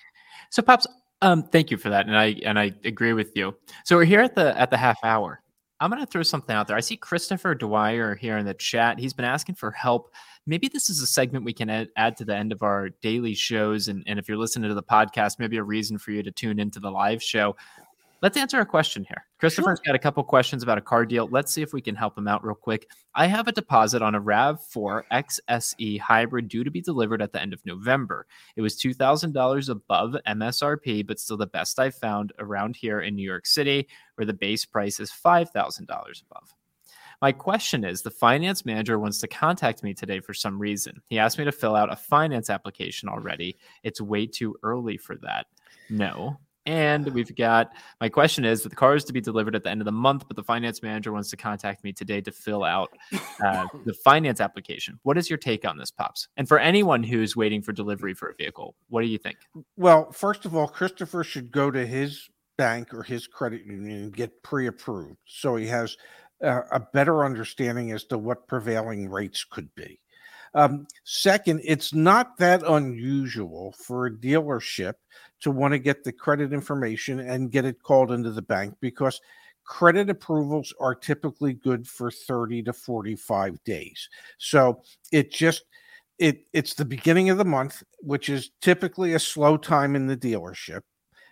So 0.50 0.62
pops 0.62 0.86
um 1.22 1.42
thank 1.44 1.70
you 1.70 1.76
for 1.76 1.90
that 1.90 2.06
and 2.06 2.16
i 2.16 2.36
and 2.44 2.58
i 2.58 2.72
agree 2.84 3.12
with 3.12 3.36
you. 3.36 3.54
So 3.84 3.96
we're 3.96 4.04
here 4.04 4.20
at 4.20 4.34
the 4.34 4.58
at 4.58 4.70
the 4.70 4.76
half 4.76 4.98
hour. 5.04 5.42
I'm 5.82 5.88
going 5.88 6.04
to 6.04 6.06
throw 6.06 6.22
something 6.22 6.54
out 6.54 6.68
there. 6.68 6.76
I 6.76 6.80
see 6.80 6.96
christopher 6.96 7.54
dwyer 7.54 8.14
here 8.14 8.36
in 8.36 8.44
the 8.44 8.52
chat. 8.52 8.98
He's 8.98 9.14
been 9.14 9.24
asking 9.24 9.54
for 9.54 9.70
help. 9.70 10.12
Maybe 10.46 10.68
this 10.68 10.90
is 10.90 11.00
a 11.00 11.06
segment 11.06 11.44
we 11.44 11.54
can 11.54 11.70
add, 11.70 11.88
add 11.96 12.18
to 12.18 12.24
the 12.26 12.36
end 12.36 12.52
of 12.52 12.62
our 12.62 12.90
daily 13.00 13.34
shows 13.34 13.88
and, 13.88 14.02
and 14.06 14.18
if 14.18 14.28
you're 14.28 14.36
listening 14.36 14.68
to 14.68 14.74
the 14.74 14.82
podcast 14.82 15.38
maybe 15.38 15.56
a 15.56 15.62
reason 15.62 15.98
for 15.98 16.10
you 16.10 16.22
to 16.22 16.30
tune 16.30 16.58
into 16.58 16.80
the 16.80 16.90
live 16.90 17.22
show 17.22 17.56
Let's 18.22 18.36
answer 18.36 18.60
a 18.60 18.66
question 18.66 19.04
here. 19.04 19.24
Christopher's 19.38 19.78
sure. 19.78 19.92
got 19.92 19.94
a 19.94 19.98
couple 19.98 20.22
questions 20.24 20.62
about 20.62 20.76
a 20.76 20.82
car 20.82 21.06
deal. 21.06 21.26
Let's 21.30 21.50
see 21.52 21.62
if 21.62 21.72
we 21.72 21.80
can 21.80 21.94
help 21.94 22.18
him 22.18 22.28
out 22.28 22.44
real 22.44 22.54
quick. 22.54 22.86
I 23.14 23.26
have 23.26 23.48
a 23.48 23.52
deposit 23.52 24.02
on 24.02 24.14
a 24.14 24.20
RAV4 24.20 25.04
XSE 25.10 25.98
hybrid 26.00 26.48
due 26.48 26.62
to 26.62 26.70
be 26.70 26.82
delivered 26.82 27.22
at 27.22 27.32
the 27.32 27.40
end 27.40 27.54
of 27.54 27.64
November. 27.64 28.26
It 28.56 28.60
was 28.60 28.76
$2,000 28.76 29.68
above 29.70 30.16
MSRP, 30.26 31.06
but 31.06 31.18
still 31.18 31.38
the 31.38 31.46
best 31.46 31.78
I've 31.78 31.94
found 31.94 32.32
around 32.38 32.76
here 32.76 33.00
in 33.00 33.16
New 33.16 33.26
York 33.26 33.46
City, 33.46 33.88
where 34.16 34.26
the 34.26 34.34
base 34.34 34.66
price 34.66 35.00
is 35.00 35.10
$5,000 35.10 35.82
above. 35.88 36.54
My 37.22 37.32
question 37.32 37.84
is 37.84 38.00
the 38.00 38.10
finance 38.10 38.64
manager 38.64 38.98
wants 38.98 39.18
to 39.20 39.28
contact 39.28 39.82
me 39.82 39.92
today 39.92 40.20
for 40.20 40.32
some 40.32 40.58
reason. 40.58 41.02
He 41.08 41.18
asked 41.18 41.38
me 41.38 41.44
to 41.44 41.52
fill 41.52 41.76
out 41.76 41.92
a 41.92 41.96
finance 41.96 42.48
application 42.48 43.08
already. 43.08 43.58
It's 43.82 44.00
way 44.00 44.26
too 44.26 44.56
early 44.62 44.96
for 44.96 45.16
that. 45.16 45.46
No. 45.90 46.38
And 46.66 47.06
we've 47.14 47.34
got 47.34 47.72
my 48.00 48.08
question 48.08 48.44
is 48.44 48.62
that 48.62 48.68
the 48.68 48.76
car 48.76 48.94
is 48.94 49.04
to 49.04 49.12
be 49.12 49.20
delivered 49.20 49.54
at 49.54 49.64
the 49.64 49.70
end 49.70 49.80
of 49.80 49.86
the 49.86 49.92
month, 49.92 50.24
but 50.28 50.36
the 50.36 50.42
finance 50.42 50.82
manager 50.82 51.12
wants 51.12 51.30
to 51.30 51.36
contact 51.36 51.82
me 51.84 51.92
today 51.92 52.20
to 52.20 52.30
fill 52.30 52.64
out 52.64 52.90
uh, 53.44 53.66
the 53.86 53.94
finance 53.94 54.40
application. 54.40 54.98
What 55.02 55.16
is 55.16 55.30
your 55.30 55.38
take 55.38 55.66
on 55.66 55.78
this, 55.78 55.90
Pops? 55.90 56.28
And 56.36 56.46
for 56.46 56.58
anyone 56.58 57.02
who's 57.02 57.34
waiting 57.34 57.62
for 57.62 57.72
delivery 57.72 58.14
for 58.14 58.28
a 58.28 58.34
vehicle, 58.34 58.74
what 58.88 59.00
do 59.00 59.08
you 59.08 59.18
think? 59.18 59.38
Well, 59.76 60.12
first 60.12 60.44
of 60.44 60.54
all, 60.54 60.68
Christopher 60.68 61.24
should 61.24 61.50
go 61.50 61.70
to 61.70 61.86
his 61.86 62.28
bank 62.58 62.92
or 62.92 63.02
his 63.02 63.26
credit 63.26 63.64
union 63.64 64.02
and 64.02 64.16
get 64.16 64.42
pre 64.42 64.66
approved 64.66 65.16
so 65.24 65.56
he 65.56 65.66
has 65.66 65.96
uh, 66.44 66.62
a 66.70 66.80
better 66.80 67.24
understanding 67.24 67.92
as 67.92 68.04
to 68.04 68.18
what 68.18 68.46
prevailing 68.46 69.08
rates 69.08 69.44
could 69.44 69.74
be. 69.74 70.00
Um, 70.54 70.86
second, 71.04 71.60
it's 71.64 71.94
not 71.94 72.36
that 72.38 72.62
unusual 72.66 73.74
for 73.78 74.06
a 74.06 74.10
dealership 74.10 74.94
to 75.42 75.50
want 75.50 75.72
to 75.72 75.78
get 75.78 76.04
the 76.04 76.12
credit 76.12 76.52
information 76.52 77.20
and 77.20 77.52
get 77.52 77.64
it 77.64 77.82
called 77.82 78.10
into 78.12 78.30
the 78.30 78.42
bank 78.42 78.74
because 78.80 79.20
credit 79.64 80.10
approvals 80.10 80.74
are 80.80 80.94
typically 80.94 81.52
good 81.52 81.86
for 81.86 82.10
30 82.10 82.64
to 82.64 82.72
45 82.72 83.62
days. 83.64 84.08
So 84.38 84.82
it 85.12 85.32
just 85.32 85.62
it 86.18 86.46
it's 86.52 86.74
the 86.74 86.84
beginning 86.84 87.30
of 87.30 87.38
the 87.38 87.44
month, 87.44 87.82
which 88.00 88.28
is 88.28 88.50
typically 88.60 89.14
a 89.14 89.18
slow 89.18 89.56
time 89.56 89.96
in 89.96 90.06
the 90.06 90.16
dealership. 90.16 90.80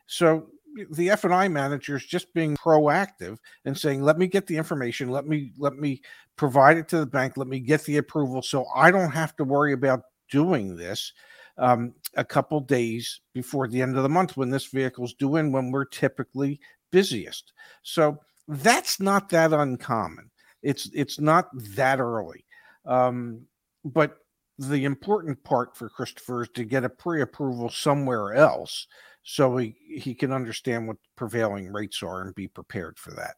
So 0.07 0.49
the 0.91 1.11
F&I 1.11 1.49
manager 1.49 1.97
is 1.97 2.05
just 2.05 2.33
being 2.35 2.57
proactive 2.57 3.39
and 3.65 3.77
saying, 3.77 4.03
"Let 4.03 4.19
me 4.19 4.27
get 4.27 4.47
the 4.47 4.57
information. 4.57 5.09
Let 5.09 5.27
me 5.27 5.53
let 5.59 5.75
me 5.75 6.03
provide 6.37 6.77
it 6.77 6.89
to 6.89 6.99
the 6.99 7.07
bank. 7.07 7.37
Let 7.37 7.49
me 7.49 7.61
get 7.61 7.85
the 7.85 7.97
approval, 7.97 8.43
so 8.43 8.67
I 8.75 8.91
don't 8.91 9.11
have 9.11 9.35
to 9.37 9.45
worry 9.45 9.73
about 9.73 10.03
doing 10.31 10.77
this 10.77 11.13
um, 11.59 11.95
a 12.15 12.25
couple 12.25 12.61
days 12.61 13.21
before 13.35 13.69
the 13.69 13.83
end 13.83 13.97
of 13.97 14.03
the 14.03 14.09
month 14.09 14.37
when 14.37 14.51
this 14.51 14.67
vehicle's 14.67 15.15
due 15.15 15.37
in 15.37 15.53
when 15.53 15.71
we're 15.71 15.85
typically 15.85 16.61
busiest. 16.91 17.53
So 17.83 18.19
that's 18.47 19.01
not 19.01 19.29
that 19.31 19.53
uncommon. 19.53 20.31
It's 20.63 20.91
it's 20.95 21.21
not 21.21 21.49
that 21.75 22.01
early, 22.01 22.45
um, 22.87 23.43
but 23.85 24.19
the 24.59 24.85
important 24.85 25.43
part 25.45 25.77
for 25.77 25.89
Christopher 25.89 26.43
is 26.43 26.49
to 26.55 26.65
get 26.65 26.85
a 26.85 26.89
pre-approval 26.89 27.69
somewhere 27.69 28.35
else 28.35 28.89
so 29.31 29.59
he, 29.59 29.75
he 29.87 30.15
can 30.15 30.33
understand 30.33 30.89
what 30.89 30.97
prevailing 31.15 31.71
rates 31.71 32.03
are 32.03 32.23
and 32.23 32.35
be 32.35 32.49
prepared 32.49 32.99
for 32.99 33.11
that. 33.11 33.35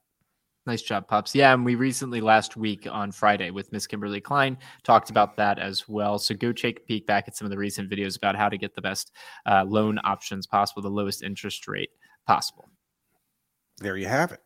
Nice 0.64 0.82
job, 0.82 1.08
Pops. 1.08 1.34
Yeah, 1.34 1.52
and 1.52 1.64
we 1.64 1.74
recently 1.74 2.20
last 2.20 2.56
week 2.56 2.86
on 2.88 3.10
Friday 3.10 3.50
with 3.50 3.72
Miss 3.72 3.88
Kimberly 3.88 4.20
Klein 4.20 4.56
talked 4.84 5.10
about 5.10 5.36
that 5.38 5.58
as 5.58 5.88
well. 5.88 6.20
So 6.20 6.32
go 6.36 6.52
take 6.52 6.78
a 6.78 6.82
peek 6.82 7.08
back 7.08 7.24
at 7.26 7.36
some 7.36 7.44
of 7.44 7.50
the 7.50 7.58
recent 7.58 7.90
videos 7.90 8.16
about 8.16 8.36
how 8.36 8.48
to 8.48 8.56
get 8.56 8.72
the 8.76 8.80
best 8.80 9.10
uh, 9.46 9.64
loan 9.64 9.98
options 10.04 10.46
possible, 10.46 10.80
the 10.80 10.88
lowest 10.88 11.24
interest 11.24 11.66
rate 11.66 11.90
possible. 12.24 12.68
There 13.78 13.96
you 13.96 14.06
have 14.06 14.30
it. 14.30 14.40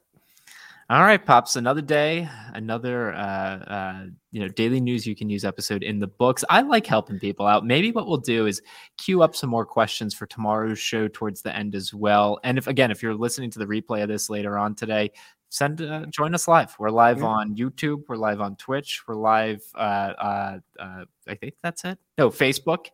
All 0.91 1.03
right, 1.03 1.25
pops. 1.25 1.57
Another 1.57 1.81
day, 1.81 2.29
another 2.53 3.15
uh, 3.15 3.19
uh, 3.19 4.07
you 4.33 4.41
know 4.41 4.49
daily 4.49 4.81
news 4.81 5.07
you 5.07 5.17
can 5.17 5.31
use 5.31 5.43
episode 5.43 5.83
in 5.83 5.99
the 5.99 6.07
books. 6.07 6.45
I 6.51 6.61
like 6.61 6.87
helping 6.87 7.19
people 7.19 7.47
out. 7.47 7.65
Maybe 7.65 7.91
what 7.91 8.07
we'll 8.07 8.19
do 8.19 8.47
is 8.47 8.61
queue 8.99 9.23
up 9.23 9.35
some 9.35 9.49
more 9.49 9.65
questions 9.65 10.13
for 10.13 10.27
tomorrow's 10.27 10.79
show 10.79 11.09
towards 11.09 11.41
the 11.41 11.57
end 11.57 11.75
as 11.75 11.95
well. 11.95 12.39
And 12.45 12.59
if 12.59 12.67
again, 12.67 12.91
if 12.91 13.03
you're 13.03 13.15
listening 13.15 13.51
to 13.53 13.59
the 13.59 13.65
replay 13.65 14.03
of 14.03 14.11
this 14.11 14.29
later 14.29 14.59
on 14.59 14.75
today, 14.75 15.13
send 15.49 15.81
uh, 15.81 16.05
join 16.07 16.35
us 16.35 16.47
live. 16.47 16.77
We're 16.79 16.91
live 16.91 17.21
yeah. 17.21 17.29
on 17.29 17.57
YouTube. 17.57 18.03
We're 18.07 18.17
live 18.17 18.43
on 18.43 18.55
Twitch. 18.57 19.05
We're 19.09 19.15
live. 19.15 19.63
Uh, 19.75 19.79
uh, 19.79 20.59
uh, 20.79 21.05
I 21.27 21.35
think 21.35 21.55
that's 21.63 21.85
it. 21.87 21.99
No, 22.19 22.29
Facebook. 22.29 22.89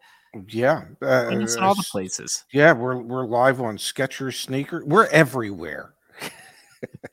Yeah, 0.47 0.85
uh, 1.03 1.25
Find 1.25 1.43
us 1.43 1.57
in 1.57 1.63
all 1.65 1.75
the 1.75 1.83
places. 1.91 2.45
Yeah, 2.53 2.73
we're 2.73 2.99
we're 2.99 3.27
live 3.27 3.61
on 3.61 3.79
Skechers 3.79 4.35
sneaker. 4.35 4.85
We're 4.87 5.09
everywhere. 5.09 5.95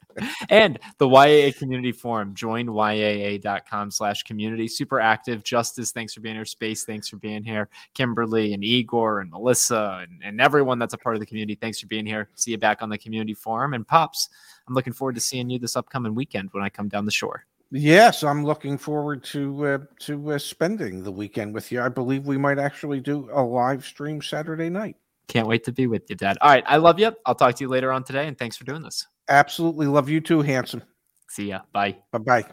and 0.50 0.80
the 0.98 1.08
YAA 1.08 1.58
community 1.58 1.92
forum. 1.92 2.34
Join 2.34 2.68
YAA.com 2.68 3.92
slash 3.92 4.24
community. 4.24 4.68
Super 4.68 5.00
active. 5.00 5.44
Justice, 5.44 5.92
thanks 5.92 6.14
for 6.14 6.22
being 6.22 6.36
here. 6.36 6.46
Space, 6.46 6.84
thanks 6.84 7.08
for 7.08 7.18
being 7.18 7.44
here. 7.44 7.70
Kimberly 7.94 8.54
and 8.54 8.64
Igor 8.64 9.22
and 9.22 9.32
Melissa 9.32 10.00
and, 10.02 10.22
and 10.24 10.42
everyone 10.42 10.80
that's 10.80 10.94
a 10.94 10.98
part 10.98 11.16
of 11.16 11.20
the 11.20 11.26
community, 11.26 11.56
thanks 11.56 11.80
for 11.80 11.88
being 11.88 12.06
here. 12.06 12.30
See 12.36 12.52
you 12.52 12.58
back 12.58 12.82
on 12.82 12.90
the 12.90 12.98
community 12.98 13.34
forum. 13.34 13.74
And 13.74 13.88
Pops, 13.88 14.30
I'm 14.68 14.74
looking 14.74 14.94
forward 14.94 15.16
to 15.16 15.22
seeing 15.22 15.50
you 15.50 15.60
this 15.60 15.76
upcoming 15.76 16.16
weekend 16.16 16.50
when 16.52 16.64
I 16.64 16.70
come 16.70 16.88
down 16.88 17.06
the 17.06 17.12
shore. 17.12 17.46
Yes, 17.70 18.24
I'm 18.24 18.46
looking 18.46 18.78
forward 18.78 19.24
to 19.26 19.66
uh, 19.66 19.78
to 20.00 20.32
uh, 20.32 20.38
spending 20.38 21.04
the 21.04 21.12
weekend 21.12 21.54
with 21.54 21.70
you. 21.70 21.82
I 21.82 21.90
believe 21.90 22.26
we 22.26 22.38
might 22.38 22.60
actually 22.60 23.02
do 23.02 23.30
a 23.34 23.42
live 23.42 23.86
stream 23.86 24.22
Saturday 24.22 24.70
night. 24.70 24.96
Can't 25.28 25.48
wait 25.48 25.66
to 25.66 25.74
be 25.74 25.88
with 25.88 26.10
you, 26.10 26.16
Dad. 26.16 26.38
All 26.40 26.50
right, 26.50 26.64
I 26.66 26.78
love 26.78 26.98
you. 26.98 27.12
I'll 27.26 27.36
talk 27.36 27.56
to 27.56 27.64
you 27.64 27.68
later 27.68 27.92
on 27.92 28.06
today, 28.06 28.28
and 28.28 28.38
thanks 28.38 28.56
for 28.56 28.64
doing 28.64 28.82
this. 28.82 29.06
Absolutely 29.30 29.88
love 29.88 30.10
you 30.10 30.22
too, 30.22 30.42
handsome. 30.42 30.84
See 31.30 31.50
ya. 31.50 31.62
Bye. 31.74 31.98
Bye 32.12 32.20
bye. 32.20 32.46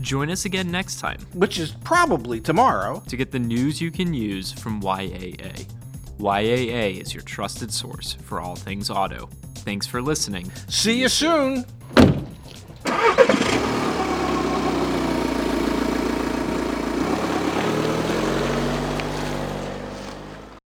Join 0.00 0.30
us 0.30 0.44
again 0.44 0.70
next 0.70 0.98
time, 1.00 1.18
Which 1.34 1.58
is 1.58 1.72
probably 1.84 2.40
tomorrow. 2.40 3.02
to 3.08 3.16
get 3.16 3.30
the 3.30 3.38
news 3.38 3.80
you 3.80 3.90
can 3.90 4.14
use 4.14 4.52
from 4.52 4.80
YAA. 4.80 5.66
YAA 6.18 7.00
is 7.00 7.12
your 7.14 7.22
trusted 7.22 7.72
source 7.72 8.14
for 8.24 8.40
all 8.40 8.56
things 8.56 8.88
auto. 8.90 9.28
Thanks 9.56 9.86
for 9.86 10.00
listening. 10.00 10.50
See 10.68 11.00
you 11.00 11.08
soon. 11.08 11.64